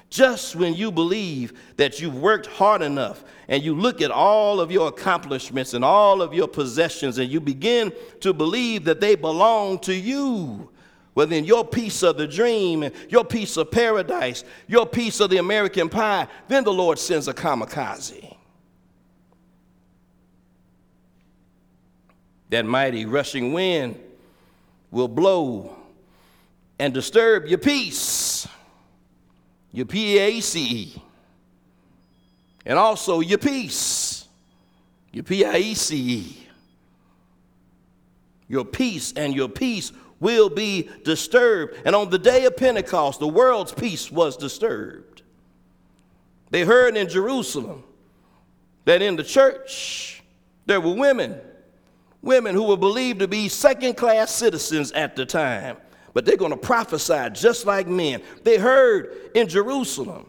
Just 0.08 0.54
when 0.54 0.74
you 0.74 0.92
believe 0.92 1.52
that 1.76 2.00
you've 2.00 2.16
worked 2.16 2.46
hard 2.46 2.80
enough 2.80 3.24
and 3.48 3.62
you 3.62 3.74
look 3.74 4.00
at 4.00 4.10
all 4.10 4.60
of 4.60 4.70
your 4.70 4.88
accomplishments 4.88 5.74
and 5.74 5.84
all 5.84 6.22
of 6.22 6.32
your 6.32 6.46
possessions 6.46 7.18
and 7.18 7.30
you 7.30 7.40
begin 7.40 7.92
to 8.20 8.32
believe 8.32 8.84
that 8.84 9.00
they 9.00 9.16
belong 9.16 9.78
to 9.80 9.94
you, 9.94 10.70
well, 11.14 11.26
then 11.26 11.44
your 11.44 11.64
piece 11.64 12.02
of 12.02 12.18
the 12.18 12.26
dream, 12.26 12.88
your 13.08 13.24
piece 13.24 13.56
of 13.56 13.70
paradise, 13.70 14.44
your 14.68 14.86
piece 14.86 15.18
of 15.18 15.30
the 15.30 15.38
American 15.38 15.88
pie, 15.88 16.28
then 16.46 16.62
the 16.62 16.72
Lord 16.72 16.98
sends 16.98 17.26
a 17.26 17.34
kamikaze. 17.34 18.34
That 22.50 22.64
mighty 22.64 23.06
rushing 23.06 23.52
wind 23.52 23.98
will 24.90 25.08
blow 25.08 25.76
and 26.78 26.94
disturb 26.94 27.46
your 27.46 27.58
peace 27.58 28.25
your 29.72 29.86
P 29.86 30.18
A 30.18 30.40
C 30.40 30.64
E, 30.64 31.02
and 32.64 32.78
also 32.78 33.20
your 33.20 33.38
peace, 33.38 34.26
your 35.12 35.24
P 35.24 35.44
I 35.44 35.56
E 35.56 35.74
C 35.74 35.96
E. 35.96 36.42
Your 38.48 38.64
peace 38.64 39.12
and 39.16 39.34
your 39.34 39.48
peace 39.48 39.92
will 40.20 40.48
be 40.48 40.88
disturbed. 41.04 41.76
And 41.84 41.96
on 41.96 42.10
the 42.10 42.18
day 42.18 42.44
of 42.44 42.56
Pentecost, 42.56 43.18
the 43.18 43.26
world's 43.26 43.72
peace 43.72 44.10
was 44.10 44.36
disturbed. 44.36 45.22
They 46.50 46.64
heard 46.64 46.96
in 46.96 47.08
Jerusalem 47.08 47.82
that 48.84 49.02
in 49.02 49.16
the 49.16 49.24
church 49.24 50.22
there 50.64 50.80
were 50.80 50.94
women, 50.94 51.40
women 52.22 52.54
who 52.54 52.62
were 52.62 52.76
believed 52.76 53.18
to 53.18 53.26
be 53.26 53.48
second 53.48 53.96
class 53.96 54.30
citizens 54.30 54.92
at 54.92 55.16
the 55.16 55.26
time 55.26 55.76
but 56.16 56.24
they're 56.24 56.38
going 56.38 56.50
to 56.50 56.56
prophesy 56.56 57.28
just 57.34 57.66
like 57.66 57.86
men. 57.86 58.22
They 58.42 58.56
heard 58.56 59.14
in 59.34 59.48
Jerusalem, 59.48 60.24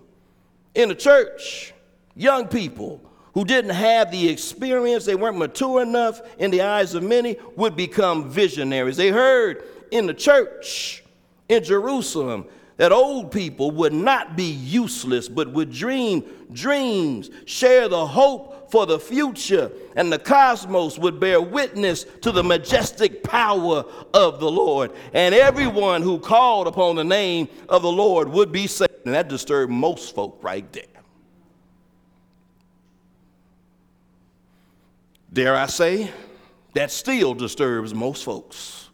in 0.76 0.90
the 0.90 0.96
church, 0.96 1.74
young 2.14 2.50
people 2.50 3.02
who 3.34 3.46
didn't 3.46 3.72
have 3.72 4.12
the 4.12 4.28
experience, 4.28 5.06
they 5.06 5.16
weren't 5.16 5.38
mature 5.38 5.82
enough 5.82 6.20
in 6.40 6.52
the 6.52 6.62
eyes 6.62 6.94
of 6.94 7.04
many, 7.04 7.38
would 7.56 7.78
become 7.78 8.30
visionaries. 8.30 8.98
They 8.98 9.12
heard 9.12 9.64
in 9.90 10.08
the 10.08 10.14
church 10.14 11.06
in 11.48 11.64
Jerusalem 11.64 12.48
that 12.76 12.92
old 12.92 13.32
people 13.32 13.72
would 13.72 13.94
not 13.94 14.36
be 14.36 14.52
useless, 14.52 15.30
but 15.30 15.54
would 15.54 15.72
dream 15.72 16.26
dreams, 16.52 17.30
share 17.46 17.88
the 17.88 18.06
hope 18.06 18.57
for 18.70 18.86
the 18.86 19.00
future, 19.00 19.72
and 19.96 20.12
the 20.12 20.20
cosmos 20.20 21.00
would 21.00 21.20
bear 21.20 21.42
witness 21.42 22.06
to 22.22 22.32
the 22.32 22.44
majestic 22.44 23.24
power 23.24 23.86
of 24.14 24.40
the 24.40 24.52
Lord. 24.52 24.92
And 25.14 25.34
everyone 25.34 26.02
who 26.02 26.20
called 26.20 26.68
upon 26.68 26.96
the 26.96 27.04
name 27.04 27.48
of 27.70 27.82
the 27.82 27.92
Lord 27.92 28.30
would 28.30 28.52
be 28.52 28.68
saved. 28.68 28.92
And 29.06 29.14
that 29.14 29.30
disturbed 29.30 29.72
most 29.72 30.14
folk 30.14 30.40
right 30.42 30.70
there. 30.74 30.84
Dare 35.32 35.56
I 35.56 35.68
say, 35.68 36.12
that 36.74 36.92
still 36.92 37.34
disturbs 37.34 37.94
most 37.94 38.24
folks 38.24 38.90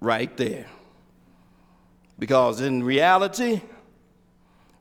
right 0.00 0.34
there. 0.36 0.66
Because 2.18 2.60
in 2.60 2.82
reality, 2.82 3.60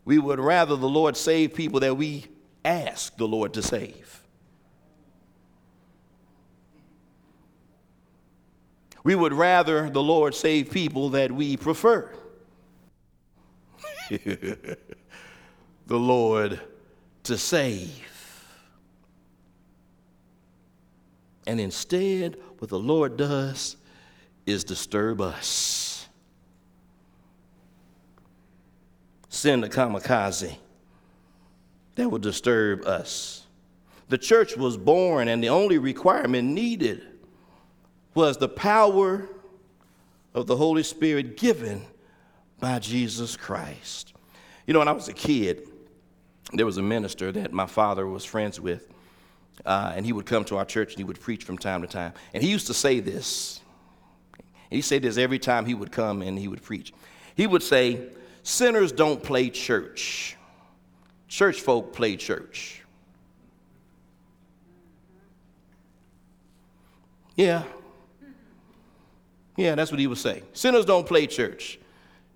we 0.05 0.19
would 0.19 0.39
rather 0.39 0.75
the 0.75 0.89
Lord 0.89 1.15
save 1.15 1.53
people 1.53 1.79
that 1.81 1.95
we 1.95 2.25
ask 2.63 3.15
the 3.17 3.27
Lord 3.27 3.53
to 3.53 3.61
save. 3.61 4.21
We 9.03 9.15
would 9.15 9.33
rather 9.33 9.89
the 9.89 10.03
Lord 10.03 10.35
save 10.35 10.71
people 10.71 11.09
that 11.09 11.31
we 11.31 11.57
prefer. 11.57 12.13
the 14.09 14.77
Lord 15.87 16.59
to 17.23 17.37
save. 17.37 18.05
And 21.47 21.60
instead, 21.60 22.38
what 22.60 22.69
the 22.69 22.79
Lord 22.79 23.17
does 23.17 23.77
is 24.45 24.63
disturb 24.63 25.21
us. 25.21 25.89
send 29.39 29.63
a 29.63 29.69
kamikaze 29.69 30.57
that 31.99 32.09
would 32.09 32.21
disturb 32.21 32.85
us. 32.85 33.45
The 34.07 34.17
church 34.17 34.55
was 34.55 34.77
born, 34.77 35.27
and 35.27 35.43
the 35.43 35.49
only 35.49 35.77
requirement 35.77 36.47
needed 36.47 37.05
was 38.13 38.38
the 38.38 38.47
power 38.47 39.27
of 40.33 40.47
the 40.47 40.55
Holy 40.55 40.81
Spirit 40.81 41.35
given 41.35 41.85
by 42.57 42.79
Jesus 42.79 43.35
Christ. 43.35 44.13
You 44.65 44.73
know, 44.73 44.79
when 44.79 44.88
I 44.88 44.93
was 44.93 45.09
a 45.09 45.13
kid, 45.13 45.67
there 46.53 46.65
was 46.65 46.77
a 46.77 46.81
minister 46.81 47.33
that 47.33 47.51
my 47.51 47.65
father 47.65 48.07
was 48.07 48.23
friends 48.23 48.62
with, 48.62 48.88
uh, 49.65 49.91
and 49.93 50.05
he 50.05 50.13
would 50.13 50.25
come 50.25 50.45
to 50.45 50.55
our 50.55 50.65
church 50.65 50.93
and 50.93 50.99
he 50.99 51.03
would 51.03 51.19
preach 51.19 51.43
from 51.43 51.57
time 51.57 51.81
to 51.81 51.88
time. 51.88 52.13
And 52.33 52.41
he 52.41 52.49
used 52.49 52.67
to 52.67 52.73
say 52.73 53.01
this. 53.01 53.59
He 54.69 54.81
said 54.81 55.01
this 55.01 55.17
every 55.17 55.39
time 55.39 55.65
he 55.65 55.73
would 55.73 55.91
come 55.91 56.21
and 56.21 56.39
he 56.39 56.47
would 56.47 56.63
preach. 56.63 56.93
He 57.35 57.45
would 57.45 57.62
say, 57.62 58.07
Sinners 58.43 58.93
don't 58.93 59.21
play 59.21 59.49
church, 59.49 60.38
church 61.29 61.61
folk 61.61 61.93
play 61.93 62.17
church. 62.17 62.81
Yeah. 67.35 67.63
Yeah, 69.55 69.75
that's 69.75 69.91
what 69.91 69.99
he 69.99 70.07
would 70.07 70.17
say. 70.17 70.43
Sinners 70.51 70.83
don't 70.83 71.07
play 71.07 71.27
church. 71.27 71.79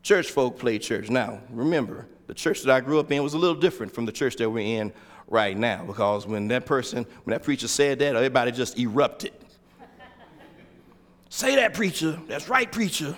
Church 0.01 0.32
folk 0.32 0.58
play 0.60 0.79
church. 0.79 1.10
Now, 1.10 1.41
remember, 1.49 2.06
the 2.27 2.34
church 2.34 2.62
that 2.62 2.73
I 2.73 2.79
grew 2.79 2.99
up 2.99 3.12
in 3.12 3.21
was 3.23 3.34
a 3.34 3.38
little 3.38 3.60
different 3.60 3.93
from 3.93 4.06
the 4.06 4.12
church 4.12 4.36
that 4.38 4.49
we're 4.49 4.79
in 4.79 4.93
right 5.27 5.58
now 5.58 5.84
because 5.86 6.27
when 6.27 6.47
that 6.49 6.65
person, 6.65 7.06
when 7.23 7.34
that 7.34 7.43
preacher 7.43 7.67
said 7.67 7.99
that, 7.99 8.15
everybody 8.15 8.51
just 8.51 8.77
erupted. 8.77 9.34
Say 11.29 11.56
that, 11.56 11.73
preacher. 11.73 12.19
That's 12.27 12.47
right, 12.47 12.71
preacher. 12.71 13.17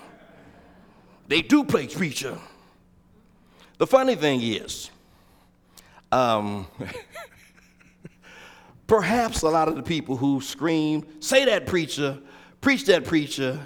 They 1.28 1.42
do 1.42 1.64
play 1.64 1.88
preacher. 1.88 2.38
The 3.78 3.88
funny 3.88 4.16
thing 4.16 4.42
is, 4.42 4.90
um, 6.16 6.68
perhaps 8.88 9.42
a 9.42 9.50
lot 9.50 9.68
of 9.68 9.76
the 9.76 9.84
people 9.84 10.16
who 10.16 10.40
screamed, 10.40 11.06
say 11.20 11.44
that 11.46 11.66
preacher, 11.66 12.20
preach 12.62 12.86
that 12.86 13.04
preacher, 13.04 13.60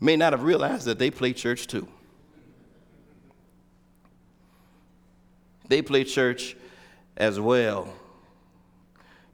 may 0.00 0.16
not 0.16 0.32
have 0.32 0.42
realized 0.42 0.86
that 0.86 0.98
they 0.98 1.10
play 1.10 1.34
church 1.34 1.66
too. 1.66 1.86
They 5.68 5.82
play 5.82 6.04
church 6.04 6.56
as 7.18 7.38
well. 7.38 7.92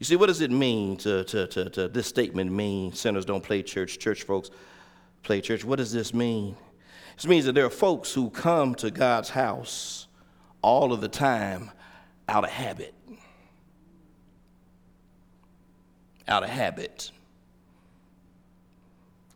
You 0.01 0.05
see, 0.05 0.17
what 0.17 0.27
does 0.27 0.41
it 0.41 0.51
mean 0.51 0.97
to, 0.99 1.23
to, 1.25 1.47
to, 1.47 1.71
to 1.71 1.89
this 1.89 2.09
statement 2.09 2.51
mean? 2.51 2.93
Sinners 2.93 3.25
don't 3.25 3.45
play 3.45 3.63
church, 3.63 4.01
church 4.01 4.25
folks 4.25 4.51
play 5.23 5.41
church. 5.41 5.65
What 5.65 5.77
does 5.77 5.93
this 5.93 6.13
mean? 6.13 6.57
This 7.15 7.27
means 7.27 7.45
that 7.45 7.53
there 7.53 7.65
are 7.65 7.71
folks 7.71 8.13
who 8.13 8.29
come 8.29 8.75
to 8.77 8.91
God's 8.91 9.31
house 9.31 10.06
all 10.67 10.93
of 10.93 11.01
the 11.01 11.09
time 11.09 11.71
out 12.29 12.43
of 12.43 12.51
habit. 12.51 12.93
Out 16.27 16.43
of 16.43 16.49
habit. 16.49 17.13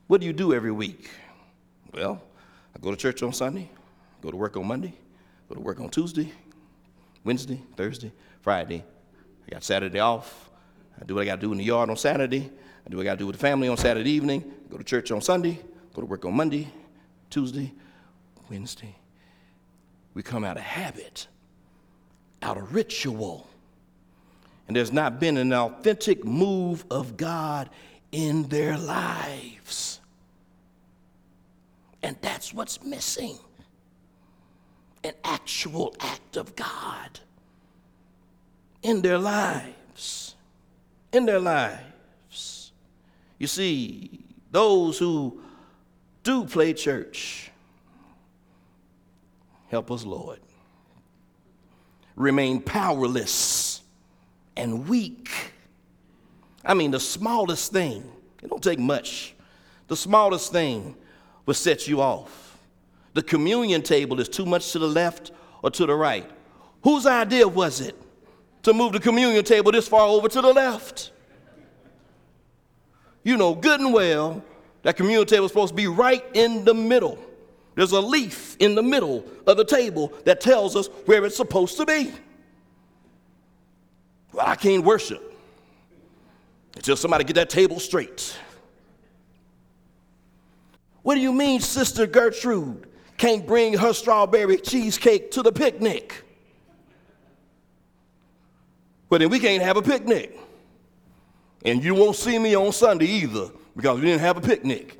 What 0.09 0.21
do 0.21 0.27
you 0.27 0.33
do 0.33 0.53
every 0.53 0.73
week? 0.73 1.09
Well, 1.95 2.21
I 2.75 2.81
go 2.81 2.91
to 2.91 2.97
church 2.97 3.23
on 3.23 3.33
Sunday, 3.33 3.71
go 4.21 4.33
to 4.33 4.37
work 4.37 4.57
on 4.57 4.67
Monday, 4.67 4.93
go 5.49 5.55
to 5.55 5.61
work 5.61 5.79
on 5.79 5.89
Tuesday, 5.89 6.33
Wednesday, 7.23 7.63
Thursday, 7.77 8.11
Friday. 8.41 8.83
I 9.47 9.53
got 9.53 9.63
Saturday 9.63 10.01
off. 10.01 10.51
I 11.01 11.05
do 11.05 11.15
what 11.15 11.23
I 11.23 11.27
got 11.27 11.37
to 11.37 11.43
do 11.43 11.53
in 11.53 11.59
the 11.59 11.65
yard 11.65 11.91
on 11.91 11.97
Saturday. 11.97 12.51
I 12.85 12.91
do 12.91 12.97
what 12.97 13.03
I 13.03 13.05
got 13.05 13.13
to 13.13 13.19
do 13.19 13.27
with 13.29 13.37
the 13.37 13.41
family 13.41 13.69
on 13.69 13.77
Saturday 13.77 14.11
evening. 14.11 14.53
Go 14.69 14.79
to 14.79 14.85
church 14.85 15.13
on 15.13 15.21
Sunday, 15.21 15.61
go 15.95 16.01
to 16.01 16.07
work 16.07 16.25
on 16.25 16.35
Monday, 16.35 16.73
Tuesday, 17.31 17.73
Wednesday. 18.51 18.97
We 20.21 20.25
come 20.25 20.45
out 20.45 20.59
of 20.59 20.63
habit, 20.63 21.29
out 22.43 22.59
of 22.59 22.75
ritual. 22.75 23.49
And 24.69 24.77
there's 24.77 24.93
not 24.93 25.19
been 25.19 25.39
an 25.39 25.51
authentic 25.51 26.27
move 26.27 26.85
of 26.91 27.17
God 27.17 27.71
in 28.13 28.43
their 28.51 28.77
lives. 28.77 29.99
And 32.03 32.19
that's 32.21 32.53
what's 32.53 32.85
missing 32.85 33.39
an 35.05 35.15
actual 35.25 35.97
act 36.01 36.37
of 36.37 36.55
God 36.55 37.21
in 38.83 39.01
their 39.01 39.17
lives. 39.17 40.35
In 41.15 41.25
their 41.25 41.41
lives. 41.41 42.73
You 43.39 43.47
see, 43.47 44.21
those 44.51 44.99
who 44.99 45.41
do 46.23 46.45
play 46.45 46.75
church. 46.75 47.50
Help 49.71 49.91
us, 49.93 50.05
Lord. 50.05 50.41
Remain 52.17 52.61
powerless 52.61 53.83
and 54.57 54.89
weak. 54.89 55.31
I 56.65 56.75
mean, 56.75 56.91
the 56.91 57.01
smallest 57.01 57.73
thing, 57.73 58.05
it 58.43 58.51
don't 58.51 58.63
take 58.63 58.81
much. 58.81 59.35
The 59.87 59.97
smallest 59.97 60.51
thing 60.51 60.97
will 61.47 61.55
set 61.55 61.87
you 61.87 62.01
off. 62.01 62.59
The 63.15 63.23
communion 63.23 63.83
table 63.83 64.19
is 64.21 64.29
too 64.29 64.45
much 64.45 64.73
to 64.73 64.81
the 64.81 64.89
left 64.89 65.31
or 65.63 65.71
to 65.71 65.87
the 65.87 65.95
right. 65.95 66.29
Whose 66.83 67.07
idea 67.07 67.47
was 67.47 67.81
it 67.81 67.97
to 68.65 68.75
move 68.75 68.93
the 68.93 69.01
communion 69.01 69.45
table 69.45 69.71
this 69.71 69.87
far 69.87 70.07
over 70.07 70.29
to 70.29 70.41
the 70.41 70.53
left? 70.53 71.13
You 73.23 73.37
know 73.37 73.55
good 73.55 73.81
and 73.81 73.93
well 73.93 74.45
that 74.83 74.97
communion 74.97 75.27
table 75.27 75.45
is 75.45 75.53
supposed 75.53 75.71
to 75.71 75.77
be 75.77 75.87
right 75.87 76.25
in 76.35 76.65
the 76.65 76.75
middle. 76.75 77.19
There's 77.81 77.93
a 77.93 78.01
leaf 78.03 78.59
in 78.59 78.75
the 78.75 78.83
middle 78.83 79.25
of 79.47 79.57
the 79.57 79.65
table 79.65 80.13
that 80.27 80.43
tells 80.43 80.77
us 80.77 80.89
where 81.07 81.25
it's 81.25 81.35
supposed 81.35 81.79
to 81.79 81.87
be. 81.87 82.13
Well, 84.35 84.47
I 84.47 84.55
can't 84.55 84.85
worship 84.85 85.35
until 86.77 86.95
somebody 86.95 87.25
get 87.25 87.37
that 87.37 87.49
table 87.49 87.81
straight. 87.81 88.37
What 91.01 91.15
do 91.15 91.23
you 91.23 91.33
mean, 91.33 91.63
Sister 91.63 92.07
Gertrude 92.07 92.87
can't 93.17 93.47
bring 93.47 93.79
her 93.79 93.95
strawberry 93.95 94.59
cheesecake 94.59 95.31
to 95.31 95.43
the 95.43 95.51
picnic? 95.51 96.23
Well, 99.09 99.21
then 99.21 99.31
we 99.31 99.39
can't 99.39 99.63
have 99.63 99.79
a 99.79 99.83
picnic. 99.83 100.39
And 101.65 101.83
you 101.83 101.95
won't 101.95 102.17
see 102.17 102.39
me 102.39 102.55
on 102.55 102.73
Sunday 102.73 103.07
either 103.07 103.49
because 103.75 103.99
we 104.01 104.05
didn't 104.05 104.21
have 104.21 104.37
a 104.37 104.43
picnic. 104.43 105.00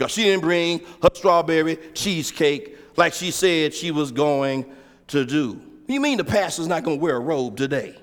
Because 0.00 0.12
she 0.12 0.22
didn't 0.22 0.40
bring 0.40 0.80
her 1.02 1.10
strawberry 1.12 1.76
cheesecake 1.92 2.74
like 2.96 3.12
she 3.12 3.30
said 3.30 3.74
she 3.74 3.90
was 3.90 4.10
going 4.10 4.64
to 5.08 5.26
do. 5.26 5.60
You 5.88 6.00
mean 6.00 6.16
the 6.16 6.24
pastor's 6.24 6.68
not 6.68 6.84
going 6.84 6.96
to 6.96 7.02
wear 7.02 7.16
a 7.16 7.20
robe 7.20 7.58
today? 7.58 7.94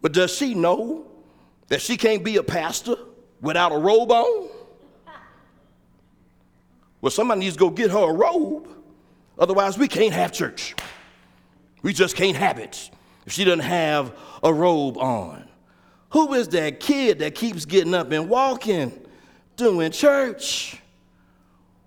But 0.00 0.14
does 0.14 0.34
she 0.34 0.54
know 0.54 1.06
that 1.66 1.82
she 1.82 1.98
can't 1.98 2.24
be 2.24 2.38
a 2.38 2.42
pastor 2.42 2.96
without 3.42 3.70
a 3.70 3.76
robe 3.76 4.10
on? 4.10 4.48
Well, 7.02 7.10
somebody 7.10 7.40
needs 7.40 7.56
to 7.56 7.60
go 7.60 7.68
get 7.68 7.90
her 7.90 8.08
a 8.08 8.12
robe. 8.14 8.66
Otherwise, 9.38 9.76
we 9.76 9.88
can't 9.88 10.14
have 10.14 10.32
church. 10.32 10.74
We 11.82 11.92
just 11.92 12.16
can't 12.16 12.34
have 12.38 12.58
it 12.58 12.90
if 13.26 13.34
she 13.34 13.44
doesn't 13.44 13.60
have 13.60 14.16
a 14.42 14.54
robe 14.54 14.96
on. 14.96 15.46
Who 16.12 16.32
is 16.32 16.48
that 16.48 16.80
kid 16.80 17.18
that 17.18 17.34
keeps 17.34 17.66
getting 17.66 17.92
up 17.92 18.10
and 18.10 18.30
walking 18.30 19.04
doing 19.58 19.90
church? 19.90 20.80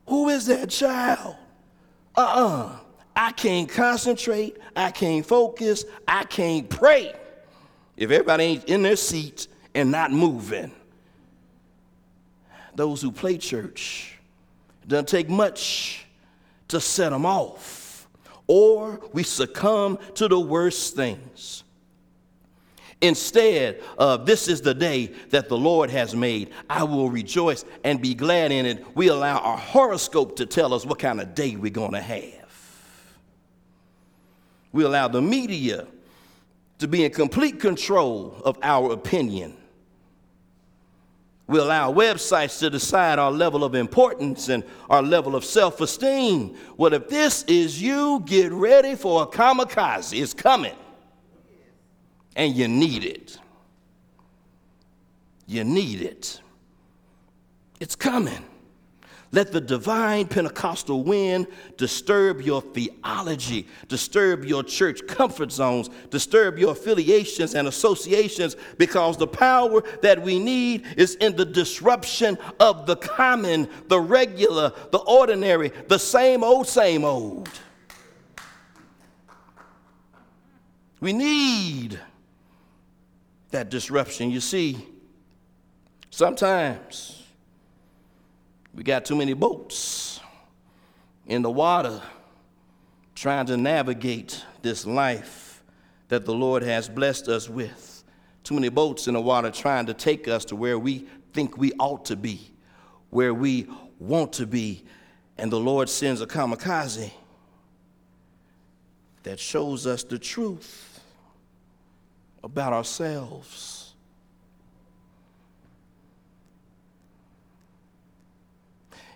Who 0.07 0.29
is 0.29 0.45
that 0.45 0.69
child? 0.69 1.35
Uh 2.15 2.21
uh-uh. 2.21 2.65
uh 2.65 2.77
I 3.15 3.31
can't 3.31 3.67
concentrate. 3.67 4.57
I 4.75 4.91
can't 4.91 5.25
focus. 5.25 5.83
I 6.07 6.23
can't 6.23 6.69
pray 6.69 7.13
if 7.97 8.09
everybody 8.09 8.43
ain't 8.43 8.65
in 8.65 8.83
their 8.83 8.95
seat 8.95 9.47
and 9.75 9.91
not 9.91 10.11
moving. 10.11 10.71
Those 12.75 13.01
who 13.01 13.11
play 13.11 13.37
church, 13.37 14.17
it 14.83 14.89
doesn't 14.89 15.09
take 15.09 15.29
much 15.29 16.05
to 16.69 16.79
set 16.79 17.09
them 17.09 17.25
off, 17.25 18.07
or 18.47 19.01
we 19.11 19.23
succumb 19.23 19.99
to 20.15 20.29
the 20.29 20.39
worst 20.39 20.95
things. 20.95 21.63
Instead 23.01 23.81
of 23.97 24.27
this 24.27 24.47
is 24.47 24.61
the 24.61 24.75
day 24.75 25.07
that 25.29 25.49
the 25.49 25.57
Lord 25.57 25.89
has 25.89 26.15
made, 26.15 26.51
I 26.69 26.83
will 26.83 27.09
rejoice 27.09 27.65
and 27.83 27.99
be 27.99 28.13
glad 28.13 28.51
in 28.51 28.67
it. 28.67 28.85
We 28.95 29.07
allow 29.07 29.39
our 29.39 29.57
horoscope 29.57 30.35
to 30.35 30.45
tell 30.45 30.71
us 30.71 30.85
what 30.85 30.99
kind 30.99 31.19
of 31.19 31.33
day 31.33 31.55
we're 31.55 31.71
going 31.71 31.93
to 31.93 32.01
have. 32.01 32.37
We 34.71 34.83
allow 34.83 35.07
the 35.07 35.21
media 35.21 35.87
to 36.77 36.87
be 36.87 37.03
in 37.03 37.11
complete 37.11 37.59
control 37.59 38.39
of 38.45 38.57
our 38.61 38.91
opinion. 38.91 39.57
We 41.47 41.57
allow 41.57 41.91
websites 41.91 42.59
to 42.59 42.69
decide 42.69 43.17
our 43.17 43.31
level 43.31 43.63
of 43.63 43.73
importance 43.73 44.47
and 44.47 44.63
our 44.91 45.01
level 45.01 45.35
of 45.35 45.43
self 45.43 45.81
esteem. 45.81 46.55
Well, 46.77 46.93
if 46.93 47.09
this 47.09 47.43
is 47.43 47.81
you, 47.81 48.23
get 48.25 48.51
ready 48.51 48.95
for 48.95 49.23
a 49.23 49.25
kamikaze. 49.25 50.21
It's 50.21 50.35
coming 50.35 50.75
and 52.35 52.55
you 52.55 52.67
need 52.67 53.03
it. 53.03 53.37
You 55.47 55.63
need 55.63 56.01
it. 56.01 56.39
It's 57.79 57.95
coming. 57.95 58.45
Let 59.33 59.53
the 59.53 59.61
divine 59.61 60.27
Pentecostal 60.27 61.03
wind 61.03 61.47
disturb 61.77 62.41
your 62.41 62.61
theology, 62.61 63.65
disturb 63.87 64.43
your 64.43 64.61
church 64.61 65.07
comfort 65.07 65.53
zones, 65.53 65.89
disturb 66.09 66.59
your 66.59 66.73
affiliations 66.73 67.55
and 67.55 67.67
associations, 67.67 68.57
because 68.77 69.15
the 69.15 69.27
power 69.27 69.83
that 70.01 70.21
we 70.21 70.37
need 70.37 70.85
is 70.97 71.15
in 71.15 71.37
the 71.37 71.45
disruption 71.45 72.37
of 72.59 72.85
the 72.85 72.97
common, 72.97 73.69
the 73.87 74.01
regular, 74.01 74.73
the 74.91 74.99
ordinary, 74.99 75.71
the 75.87 75.97
same 75.97 76.43
old, 76.43 76.67
same 76.67 77.05
old. 77.05 77.49
We 80.99 81.13
need 81.13 81.99
that 83.51 83.69
disruption. 83.69 84.31
You 84.31 84.39
see, 84.39 84.77
sometimes 86.09 87.23
we 88.73 88.83
got 88.83 89.05
too 89.05 89.15
many 89.15 89.33
boats 89.33 90.19
in 91.27 91.41
the 91.41 91.51
water 91.51 92.01
trying 93.15 93.45
to 93.45 93.57
navigate 93.57 94.43
this 94.61 94.85
life 94.85 95.63
that 96.07 96.25
the 96.25 96.33
Lord 96.33 96.63
has 96.63 96.89
blessed 96.89 97.27
us 97.27 97.47
with. 97.49 98.03
Too 98.43 98.55
many 98.55 98.69
boats 98.69 99.07
in 99.07 99.13
the 99.13 99.21
water 99.21 99.51
trying 99.51 99.85
to 99.85 99.93
take 99.93 100.27
us 100.27 100.45
to 100.45 100.55
where 100.55 100.79
we 100.79 101.07
think 101.33 101.57
we 101.57 101.71
ought 101.79 102.05
to 102.05 102.15
be, 102.15 102.51
where 103.09 103.33
we 103.33 103.67
want 103.99 104.33
to 104.33 104.47
be. 104.47 104.83
And 105.37 105.51
the 105.51 105.59
Lord 105.59 105.89
sends 105.89 106.21
a 106.21 106.27
kamikaze 106.27 107.11
that 109.23 109.39
shows 109.39 109.85
us 109.85 110.03
the 110.03 110.17
truth 110.17 110.90
about 112.43 112.73
ourselves. 112.73 113.93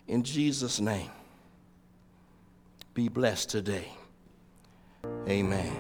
In 0.08 0.24
Jesus' 0.24 0.80
name, 0.80 1.10
be 2.94 3.10
blessed 3.10 3.50
today. 3.50 3.92
Amen. 5.28 5.74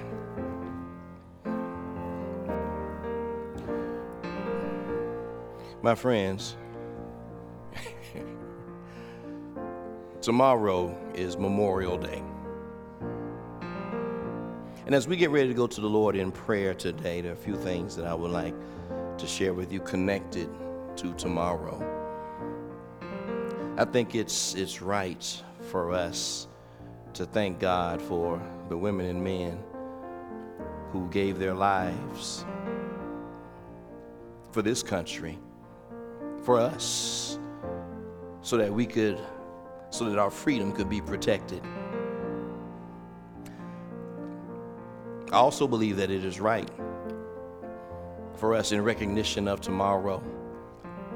My 5.81 5.93
friends, 5.93 6.57
tomorrow 10.21 10.97
is 11.13 11.37
Memorial 11.37 11.97
Day. 11.97 12.23
And 14.85 14.93
as 14.93 15.07
we 15.07 15.15
get 15.15 15.31
ready 15.31 15.47
to 15.47 15.53
go 15.55 15.65
to 15.65 15.81
the 15.81 15.89
Lord 15.89 16.15
in 16.15 16.31
prayer 16.31 16.75
today, 16.75 17.19
there 17.19 17.31
are 17.31 17.33
a 17.33 17.37
few 17.37 17.55
things 17.55 17.95
that 17.95 18.05
I 18.05 18.13
would 18.13 18.29
like 18.29 18.53
to 19.17 19.25
share 19.25 19.51
with 19.51 19.73
you 19.73 19.79
connected 19.79 20.47
to 20.97 21.11
tomorrow. 21.15 21.81
I 23.79 23.85
think 23.85 24.13
it's, 24.13 24.53
it's 24.53 24.83
right 24.83 25.43
for 25.71 25.91
us 25.91 26.47
to 27.15 27.25
thank 27.25 27.59
God 27.59 27.99
for 27.99 28.39
the 28.69 28.77
women 28.77 29.07
and 29.07 29.23
men 29.23 29.57
who 30.91 31.09
gave 31.09 31.39
their 31.39 31.55
lives 31.55 32.45
for 34.51 34.61
this 34.61 34.83
country, 34.83 35.39
for 36.43 36.59
us, 36.59 37.39
so 38.41 38.55
that 38.57 38.71
we 38.71 38.85
could, 38.85 39.19
so 39.89 40.05
that 40.05 40.19
our 40.19 40.29
freedom 40.29 40.71
could 40.71 40.89
be 40.91 41.01
protected. 41.01 41.63
I 45.31 45.37
also 45.37 45.67
believe 45.67 45.97
that 45.97 46.11
it 46.11 46.23
is 46.23 46.39
right 46.39 46.69
for 48.35 48.53
us 48.53 48.71
in 48.71 48.83
recognition 48.83 49.47
of 49.47 49.59
tomorrow 49.59 50.23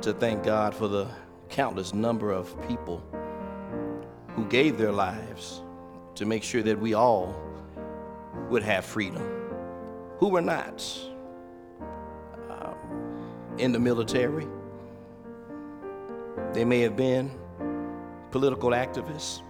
to 0.01 0.13
thank 0.13 0.43
God 0.43 0.73
for 0.73 0.87
the 0.87 1.07
countless 1.49 1.93
number 1.93 2.31
of 2.31 2.55
people 2.67 3.03
who 4.35 4.45
gave 4.45 4.77
their 4.77 4.91
lives 4.91 5.61
to 6.15 6.25
make 6.25 6.43
sure 6.43 6.63
that 6.63 6.79
we 6.79 6.93
all 6.93 7.35
would 8.49 8.63
have 8.63 8.85
freedom, 8.85 9.21
who 10.17 10.29
were 10.29 10.41
not 10.41 10.83
uh, 12.49 12.73
in 13.57 13.71
the 13.71 13.79
military. 13.79 14.47
They 16.53 16.65
may 16.65 16.79
have 16.79 16.95
been 16.95 17.31
political 18.31 18.71
activists, 18.71 19.43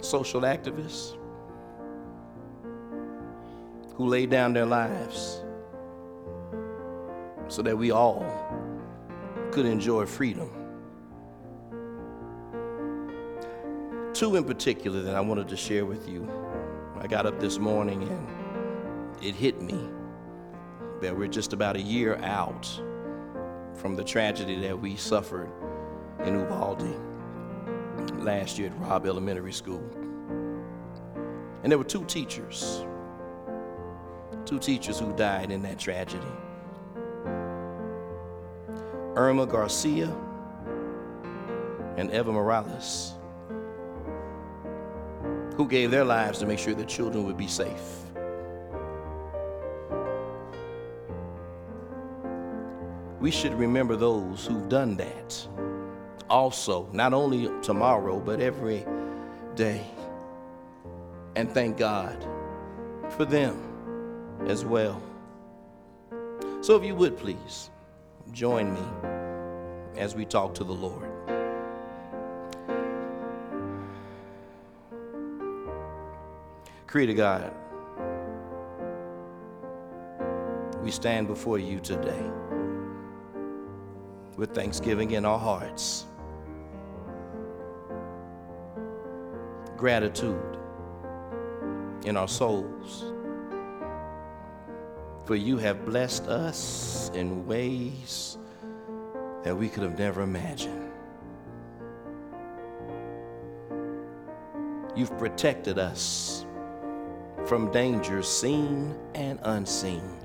social 0.00 0.42
activists, 0.42 1.17
who 3.98 4.06
laid 4.06 4.30
down 4.30 4.52
their 4.52 4.64
lives 4.64 5.42
so 7.48 7.62
that 7.62 7.76
we 7.76 7.90
all 7.90 8.24
could 9.50 9.66
enjoy 9.66 10.06
freedom. 10.06 10.48
Two 14.14 14.36
in 14.36 14.44
particular 14.44 15.02
that 15.02 15.16
I 15.16 15.20
wanted 15.20 15.48
to 15.48 15.56
share 15.56 15.84
with 15.84 16.08
you. 16.08 16.30
I 17.00 17.08
got 17.08 17.26
up 17.26 17.40
this 17.40 17.58
morning 17.58 18.04
and 18.04 19.24
it 19.24 19.34
hit 19.34 19.60
me 19.60 19.88
that 21.00 21.16
we're 21.16 21.26
just 21.26 21.52
about 21.52 21.74
a 21.74 21.80
year 21.80 22.16
out 22.22 22.66
from 23.74 23.96
the 23.96 24.04
tragedy 24.04 24.60
that 24.60 24.78
we 24.78 24.94
suffered 24.94 25.50
in 26.24 26.38
Uvalde. 26.38 26.96
last 28.18 28.58
year 28.58 28.68
at 28.68 28.78
Robb 28.78 29.06
Elementary 29.06 29.52
School. 29.52 29.82
And 31.64 31.72
there 31.72 31.78
were 31.78 31.84
two 31.84 32.04
teachers, 32.04 32.84
two 34.48 34.58
teachers 34.58 34.98
who 34.98 35.14
died 35.14 35.50
in 35.50 35.60
that 35.60 35.78
tragedy. 35.78 36.24
Irma 39.14 39.44
Garcia 39.46 40.08
and 41.98 42.10
Eva 42.10 42.32
Mireles, 42.32 43.12
who 45.54 45.68
gave 45.68 45.90
their 45.90 46.04
lives 46.04 46.38
to 46.38 46.46
make 46.46 46.58
sure 46.58 46.72
that 46.72 46.88
children 46.88 47.26
would 47.26 47.36
be 47.36 47.46
safe. 47.46 48.06
We 53.20 53.30
should 53.30 53.52
remember 53.52 53.96
those 53.96 54.46
who've 54.46 54.68
done 54.70 54.96
that 54.96 55.46
also, 56.30 56.88
not 56.92 57.12
only 57.12 57.50
tomorrow, 57.60 58.18
but 58.18 58.40
every 58.40 58.86
day. 59.56 59.84
And 61.36 61.52
thank 61.52 61.76
God 61.76 62.26
for 63.10 63.26
them 63.26 63.67
as 64.46 64.64
well. 64.64 65.02
So, 66.60 66.76
if 66.76 66.84
you 66.84 66.94
would 66.94 67.16
please 67.16 67.70
join 68.32 68.72
me 68.74 68.80
as 69.96 70.14
we 70.14 70.24
talk 70.24 70.54
to 70.54 70.64
the 70.64 70.72
Lord. 70.72 71.10
Creator 76.86 77.14
God, 77.14 77.54
we 80.82 80.90
stand 80.90 81.26
before 81.26 81.58
you 81.58 81.80
today 81.80 82.22
with 84.36 84.54
thanksgiving 84.54 85.10
in 85.10 85.24
our 85.24 85.38
hearts, 85.38 86.06
gratitude 89.76 90.56
in 92.04 92.16
our 92.16 92.28
souls. 92.28 93.07
For 95.28 95.36
you 95.36 95.58
have 95.58 95.84
blessed 95.84 96.26
us 96.26 97.10
in 97.12 97.46
ways 97.46 98.38
that 99.42 99.54
we 99.54 99.68
could 99.68 99.82
have 99.82 99.98
never 99.98 100.22
imagined. 100.22 100.90
You've 104.96 105.14
protected 105.18 105.78
us 105.78 106.46
from 107.44 107.70
dangers 107.72 108.26
seen 108.26 108.96
and 109.14 109.38
unseen. 109.42 110.16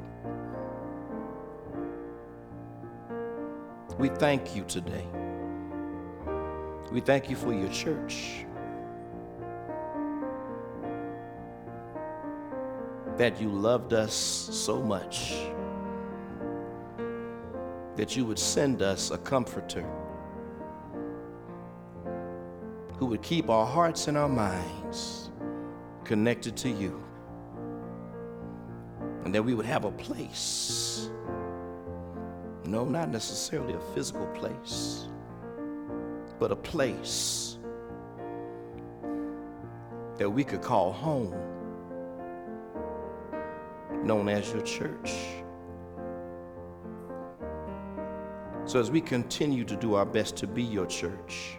We 4.00 4.08
thank 4.08 4.56
you 4.56 4.64
today. 4.64 5.06
We 6.94 7.02
thank 7.02 7.30
you 7.30 7.36
for 7.36 7.54
your 7.54 7.68
church. 7.74 8.46
That 13.18 13.40
you 13.40 13.50
loved 13.50 13.94
us 13.94 14.14
so 14.14 14.82
much 14.82 15.34
that 17.96 18.16
you 18.16 18.26
would 18.26 18.40
send 18.40 18.82
us 18.82 19.12
a 19.12 19.18
comforter 19.18 19.86
who 22.98 23.06
would 23.06 23.22
keep 23.22 23.50
our 23.50 23.66
hearts 23.66 24.08
and 24.08 24.18
our 24.18 24.30
minds 24.30 25.30
connected 26.04 26.56
to 26.58 26.70
you. 26.70 27.04
And 29.26 29.34
that 29.34 29.44
we 29.44 29.54
would 29.54 29.66
have 29.66 29.86
a 29.86 29.92
place. 29.92 31.10
No, 32.66 32.86
not 32.86 33.10
necessarily 33.10 33.74
a 33.74 33.80
physical 33.94 34.26
place, 34.28 35.08
but 36.40 36.52
a 36.52 36.56
place 36.56 37.58
that 40.18 40.30
we 40.30 40.44
could 40.44 40.62
call 40.62 40.92
home, 40.92 41.34
known 44.04 44.30
as 44.30 44.52
your 44.52 44.62
church. 44.62 45.14
So, 48.66 48.80
as 48.80 48.90
we 48.90 49.02
continue 49.02 49.64
to 49.66 49.76
do 49.76 49.96
our 49.96 50.06
best 50.06 50.38
to 50.38 50.48
be 50.48 50.64
your 50.64 50.86
church, 50.86 51.58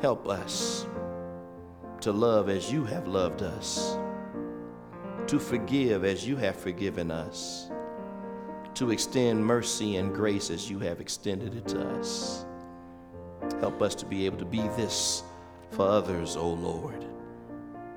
help 0.00 0.28
us 0.28 0.86
to 2.00 2.12
love 2.12 2.48
as 2.48 2.72
you 2.72 2.84
have 2.84 3.06
loved 3.08 3.42
us, 3.42 3.98
to 5.26 5.38
forgive 5.38 6.04
as 6.04 6.26
you 6.26 6.36
have 6.36 6.56
forgiven 6.56 7.10
us, 7.10 7.70
to 8.74 8.90
extend 8.90 9.44
mercy 9.44 9.96
and 9.96 10.14
grace 10.14 10.50
as 10.50 10.70
you 10.70 10.78
have 10.78 11.00
extended 11.00 11.54
it 11.54 11.66
to 11.68 11.80
us. 11.98 12.44
Help 13.60 13.82
us 13.82 13.94
to 13.94 14.06
be 14.06 14.26
able 14.26 14.38
to 14.38 14.44
be 14.44 14.62
this 14.76 15.22
for 15.70 15.86
others, 15.86 16.36
O 16.36 16.48
Lord, 16.48 17.04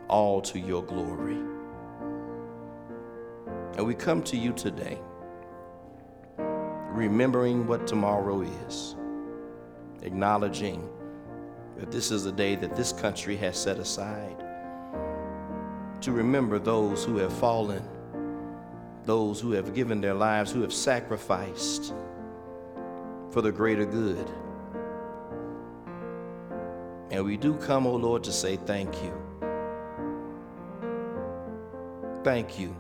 all 0.07 0.41
to 0.41 0.59
your 0.59 0.83
glory. 0.83 1.52
And 3.75 3.87
we 3.87 3.95
come 3.95 4.21
to 4.23 4.37
you 4.37 4.53
today, 4.53 4.99
remembering 6.37 7.65
what 7.65 7.87
tomorrow 7.87 8.41
is, 8.41 8.95
acknowledging 10.03 10.87
that 11.77 11.91
this 11.91 12.11
is 12.11 12.27
a 12.27 12.31
day 12.31 12.55
that 12.55 12.75
this 12.75 12.91
country 12.91 13.35
has 13.37 13.57
set 13.57 13.79
aside 13.79 14.39
to 16.01 16.11
remember 16.11 16.59
those 16.59 17.03
who 17.03 17.17
have 17.17 17.33
fallen, 17.33 17.83
those 19.05 19.39
who 19.39 19.51
have 19.53 19.73
given 19.73 20.01
their 20.01 20.13
lives, 20.13 20.51
who 20.51 20.61
have 20.61 20.73
sacrificed 20.73 21.95
for 23.31 23.41
the 23.41 23.51
greater 23.51 23.85
good. 23.85 24.29
And 27.09 27.25
we 27.25 27.37
do 27.37 27.55
come, 27.55 27.87
O 27.87 27.91
oh 27.91 27.95
Lord, 27.95 28.23
to 28.25 28.31
say 28.31 28.55
thank 28.55 28.93
you. 29.01 29.13
Thank 32.23 32.59
you 32.59 32.75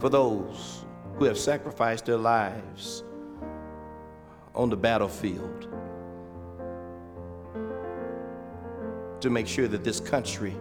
for 0.00 0.08
those 0.08 0.86
who 1.18 1.26
have 1.26 1.38
sacrificed 1.38 2.06
their 2.06 2.16
lives 2.16 3.04
on 4.54 4.70
the 4.70 4.76
battlefield 4.76 5.68
to 9.20 9.28
make 9.28 9.46
sure 9.46 9.68
that 9.68 9.84
this 9.84 10.00
country 10.00 10.56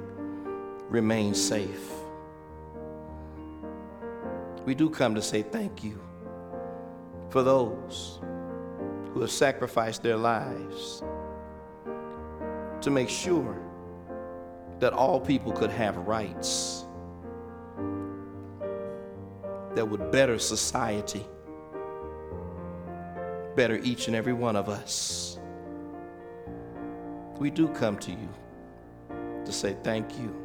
remains 0.89 1.41
safe. 1.41 1.89
We 4.65 4.75
do 4.75 4.89
come 4.89 5.15
to 5.15 5.21
say 5.21 5.41
thank 5.41 5.86
you 5.86 6.02
for 7.30 7.41
those 7.41 8.19
who 9.13 9.21
have 9.21 9.32
sacrificed 9.32 10.04
their 10.04 10.17
lives 10.17 11.02
to 12.82 12.91
make 12.91 13.08
sure 13.08 13.58
that 14.80 14.91
all 14.91 15.19
people 15.19 15.54
could 15.54 15.71
have 15.71 15.95
rights 15.97 16.86
that 19.80 19.86
would 19.86 20.12
better 20.12 20.38
society, 20.38 21.26
better 23.56 23.78
each 23.82 24.08
and 24.08 24.15
every 24.15 24.34
one 24.34 24.58
of 24.58 24.68
us. 24.68 25.39
We 27.38 27.50
do 27.50 27.70
come 27.70 27.98
to 28.00 28.12
you 28.12 28.30
to 29.46 29.54
say 29.54 29.78
thank 29.82 30.20
you 30.20 30.36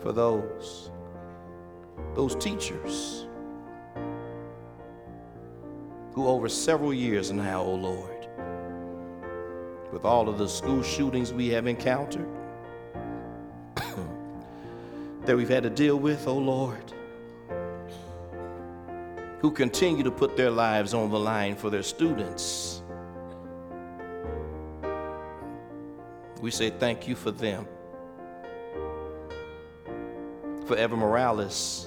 for 0.00 0.10
those, 0.10 0.90
those 2.14 2.34
teachers 2.36 3.26
who 6.14 6.26
over 6.26 6.48
several 6.48 6.94
years 6.94 7.30
now, 7.30 7.60
oh 7.60 7.74
Lord, 7.74 8.26
with 9.92 10.06
all 10.06 10.30
of 10.30 10.38
the 10.38 10.48
school 10.48 10.82
shootings 10.82 11.34
we 11.34 11.48
have 11.48 11.66
encountered, 11.66 12.26
that 15.26 15.36
we've 15.36 15.50
had 15.50 15.64
to 15.64 15.70
deal 15.70 15.98
with, 15.98 16.26
oh 16.26 16.38
Lord, 16.38 16.94
who 19.42 19.50
continue 19.50 20.02
to 20.02 20.10
put 20.10 20.36
their 20.36 20.50
lives 20.50 20.94
on 20.94 21.10
the 21.10 21.18
line 21.18 21.54
for 21.54 21.68
their 21.68 21.82
students 21.82 22.82
We 26.42 26.50
say 26.50 26.70
thank 26.70 27.06
you 27.06 27.14
for 27.14 27.30
them. 27.30 27.68
For 30.66 30.76
Eva 30.76 30.96
Mireles 30.96 31.86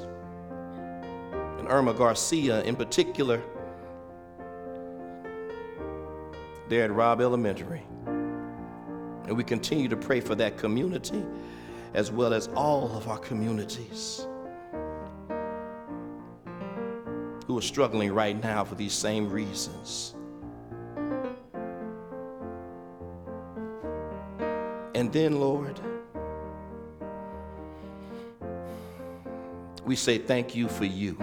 and 1.59 1.67
Irma 1.67 1.93
Garcia 1.93 2.63
in 2.63 2.77
particular, 2.77 3.43
there 6.69 6.85
at 6.85 6.91
Robb 6.91 7.19
Elementary. 7.19 7.83
And 8.05 9.35
we 9.35 9.43
continue 9.43 9.89
to 9.89 9.97
pray 9.97 10.21
for 10.21 10.35
that 10.35 10.57
community 10.57 11.25
as 11.93 12.09
well 12.09 12.33
as 12.33 12.47
all 12.55 12.95
of 12.95 13.09
our 13.09 13.17
communities 13.17 14.25
who 17.47 17.57
are 17.57 17.61
struggling 17.61 18.11
right 18.13 18.41
now 18.41 18.63
for 18.63 18.75
these 18.75 18.93
same 18.93 19.29
reasons. 19.29 20.15
And 24.95 25.11
then, 25.11 25.39
Lord, 25.39 25.79
we 29.85 29.95
say 29.95 30.17
thank 30.17 30.55
you 30.55 30.67
for 30.67 30.85
you. 30.85 31.17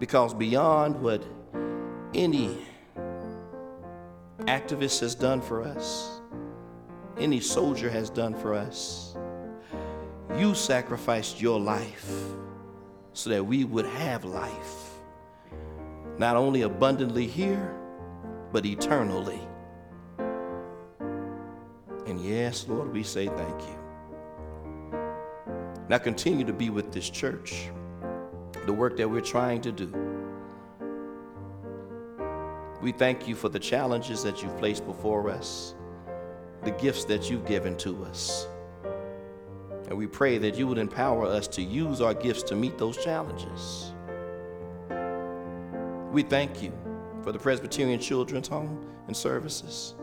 Because 0.00 0.32
beyond 0.34 1.00
what 1.00 1.22
any 2.14 2.58
activist 4.40 5.00
has 5.00 5.14
done 5.14 5.40
for 5.40 5.62
us, 5.62 6.20
any 7.18 7.40
soldier 7.40 7.90
has 7.90 8.10
done 8.10 8.34
for 8.34 8.54
us. 8.54 9.16
You 10.36 10.54
sacrificed 10.54 11.40
your 11.40 11.60
life 11.60 12.10
so 13.18 13.30
that 13.30 13.44
we 13.44 13.64
would 13.64 13.84
have 13.84 14.24
life, 14.24 15.00
not 16.18 16.36
only 16.36 16.62
abundantly 16.62 17.26
here, 17.26 17.74
but 18.52 18.64
eternally. 18.64 19.40
And 22.06 22.20
yes, 22.20 22.68
Lord, 22.68 22.92
we 22.92 23.02
say 23.02 23.26
thank 23.26 23.60
you. 23.62 23.76
Now 25.88 25.98
continue 25.98 26.44
to 26.44 26.52
be 26.52 26.70
with 26.70 26.92
this 26.92 27.10
church, 27.10 27.70
the 28.66 28.72
work 28.72 28.96
that 28.98 29.10
we're 29.10 29.20
trying 29.20 29.62
to 29.62 29.72
do. 29.72 29.92
We 32.80 32.92
thank 32.92 33.26
you 33.26 33.34
for 33.34 33.48
the 33.48 33.58
challenges 33.58 34.22
that 34.22 34.44
you've 34.44 34.56
placed 34.58 34.86
before 34.86 35.28
us, 35.28 35.74
the 36.62 36.70
gifts 36.70 37.04
that 37.06 37.28
you've 37.28 37.46
given 37.46 37.76
to 37.78 38.04
us. 38.04 38.46
And 39.88 39.96
we 39.96 40.06
pray 40.06 40.36
that 40.36 40.54
you 40.54 40.66
would 40.66 40.76
empower 40.76 41.24
us 41.24 41.48
to 41.48 41.62
use 41.62 42.02
our 42.02 42.12
gifts 42.12 42.42
to 42.44 42.54
meet 42.54 42.76
those 42.76 43.02
challenges. 43.02 43.92
We 46.12 46.22
thank 46.22 46.62
you 46.62 46.72
for 47.22 47.32
the 47.32 47.38
Presbyterian 47.38 47.98
Children's 47.98 48.48
Home 48.48 48.86
and 49.06 49.16
services, 49.16 49.94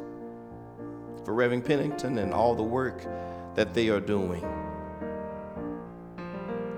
for 1.23 1.35
Reverend 1.35 1.65
Pennington 1.65 2.17
and 2.17 2.33
all 2.33 2.55
the 2.55 2.63
work 2.63 3.05
that 3.53 3.75
they 3.75 3.89
are 3.89 3.99
doing 3.99 4.43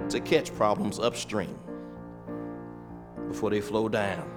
to 0.10 0.20
catch 0.20 0.54
problems 0.54 1.00
upstream 1.00 1.58
before 3.30 3.50
they 3.50 3.62
flow 3.62 3.88
down. 3.88 4.30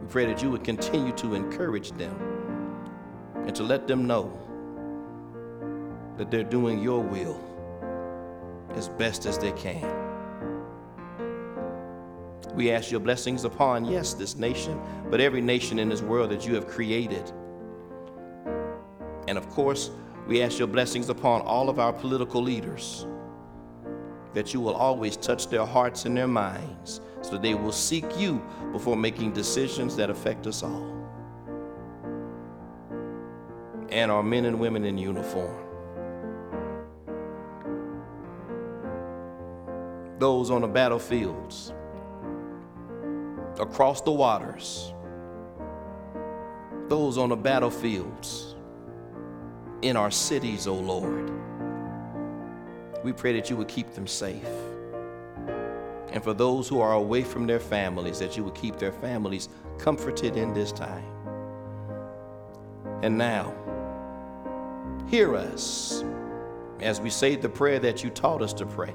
We 0.00 0.06
pray 0.08 0.26
that 0.26 0.40
you 0.40 0.50
would 0.50 0.62
continue 0.62 1.12
to 1.12 1.34
encourage 1.34 1.90
them 1.92 2.16
and 3.34 3.54
to 3.56 3.64
let 3.64 3.88
them 3.88 4.06
know 4.06 4.40
that 6.16 6.30
they're 6.30 6.44
doing 6.44 6.82
your 6.82 7.00
will 7.00 7.40
as 8.74 8.88
best 8.88 9.26
as 9.26 9.38
they 9.38 9.52
can. 9.52 9.90
We 12.54 12.70
ask 12.70 12.90
your 12.90 13.00
blessings 13.00 13.44
upon, 13.44 13.84
yes, 13.84 14.14
this 14.14 14.36
nation, 14.36 14.80
but 15.10 15.20
every 15.20 15.40
nation 15.40 15.78
in 15.78 15.88
this 15.88 16.02
world 16.02 16.30
that 16.30 16.46
you 16.46 16.54
have 16.54 16.68
created. 16.68 17.32
And 19.26 19.36
of 19.36 19.48
course, 19.50 19.90
we 20.28 20.40
ask 20.42 20.58
your 20.58 20.68
blessings 20.68 21.08
upon 21.08 21.42
all 21.42 21.68
of 21.68 21.78
our 21.78 21.92
political 21.92 22.40
leaders, 22.40 23.06
that 24.34 24.54
you 24.54 24.60
will 24.60 24.74
always 24.74 25.16
touch 25.16 25.48
their 25.48 25.66
hearts 25.66 26.04
and 26.04 26.16
their 26.16 26.28
minds 26.28 27.00
so 27.22 27.32
that 27.32 27.42
they 27.42 27.54
will 27.54 27.72
seek 27.72 28.04
you 28.18 28.42
before 28.72 28.96
making 28.96 29.32
decisions 29.32 29.96
that 29.96 30.10
affect 30.10 30.46
us 30.46 30.62
all. 30.62 30.92
And 33.90 34.10
our 34.10 34.22
men 34.22 34.44
and 34.44 34.60
women 34.60 34.84
in 34.84 34.98
uniform. 34.98 35.64
Those 40.18 40.50
on 40.50 40.62
the 40.62 40.68
battlefields, 40.68 41.72
across 43.58 44.00
the 44.02 44.12
waters, 44.12 44.92
those 46.88 47.18
on 47.18 47.30
the 47.30 47.36
battlefields, 47.36 48.54
in 49.82 49.96
our 49.96 50.10
cities, 50.10 50.66
O 50.66 50.72
oh 50.72 50.80
Lord. 50.80 51.30
We 53.04 53.12
pray 53.12 53.34
that 53.34 53.50
you 53.50 53.56
would 53.56 53.68
keep 53.68 53.92
them 53.94 54.06
safe. 54.06 54.48
And 56.10 56.22
for 56.22 56.32
those 56.32 56.68
who 56.68 56.80
are 56.80 56.94
away 56.94 57.22
from 57.22 57.46
their 57.46 57.60
families, 57.60 58.18
that 58.20 58.36
you 58.36 58.44
would 58.44 58.54
keep 58.54 58.78
their 58.78 58.92
families 58.92 59.48
comforted 59.78 60.36
in 60.36 60.54
this 60.54 60.72
time. 60.72 61.04
And 63.02 63.18
now, 63.18 63.52
hear 65.08 65.36
us 65.36 66.02
as 66.80 67.00
we 67.00 67.10
say 67.10 67.36
the 67.36 67.48
prayer 67.48 67.78
that 67.80 68.02
you 68.02 68.10
taught 68.10 68.42
us 68.42 68.52
to 68.54 68.66
pray. 68.66 68.94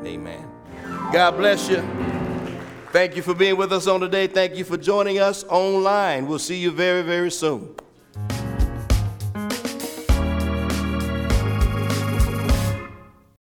Amen. 0.00 0.48
God 1.12 1.32
bless 1.32 1.68
you. 1.68 1.82
Thank 2.92 3.16
you 3.16 3.22
for 3.22 3.34
being 3.34 3.56
with 3.56 3.72
us 3.72 3.86
on 3.86 4.00
today. 4.00 4.26
Thank 4.26 4.56
you 4.56 4.64
for 4.64 4.76
joining 4.76 5.18
us 5.18 5.44
online. 5.44 6.26
We'll 6.26 6.38
see 6.38 6.58
you 6.58 6.70
very, 6.70 7.02
very 7.02 7.30
soon. 7.30 7.74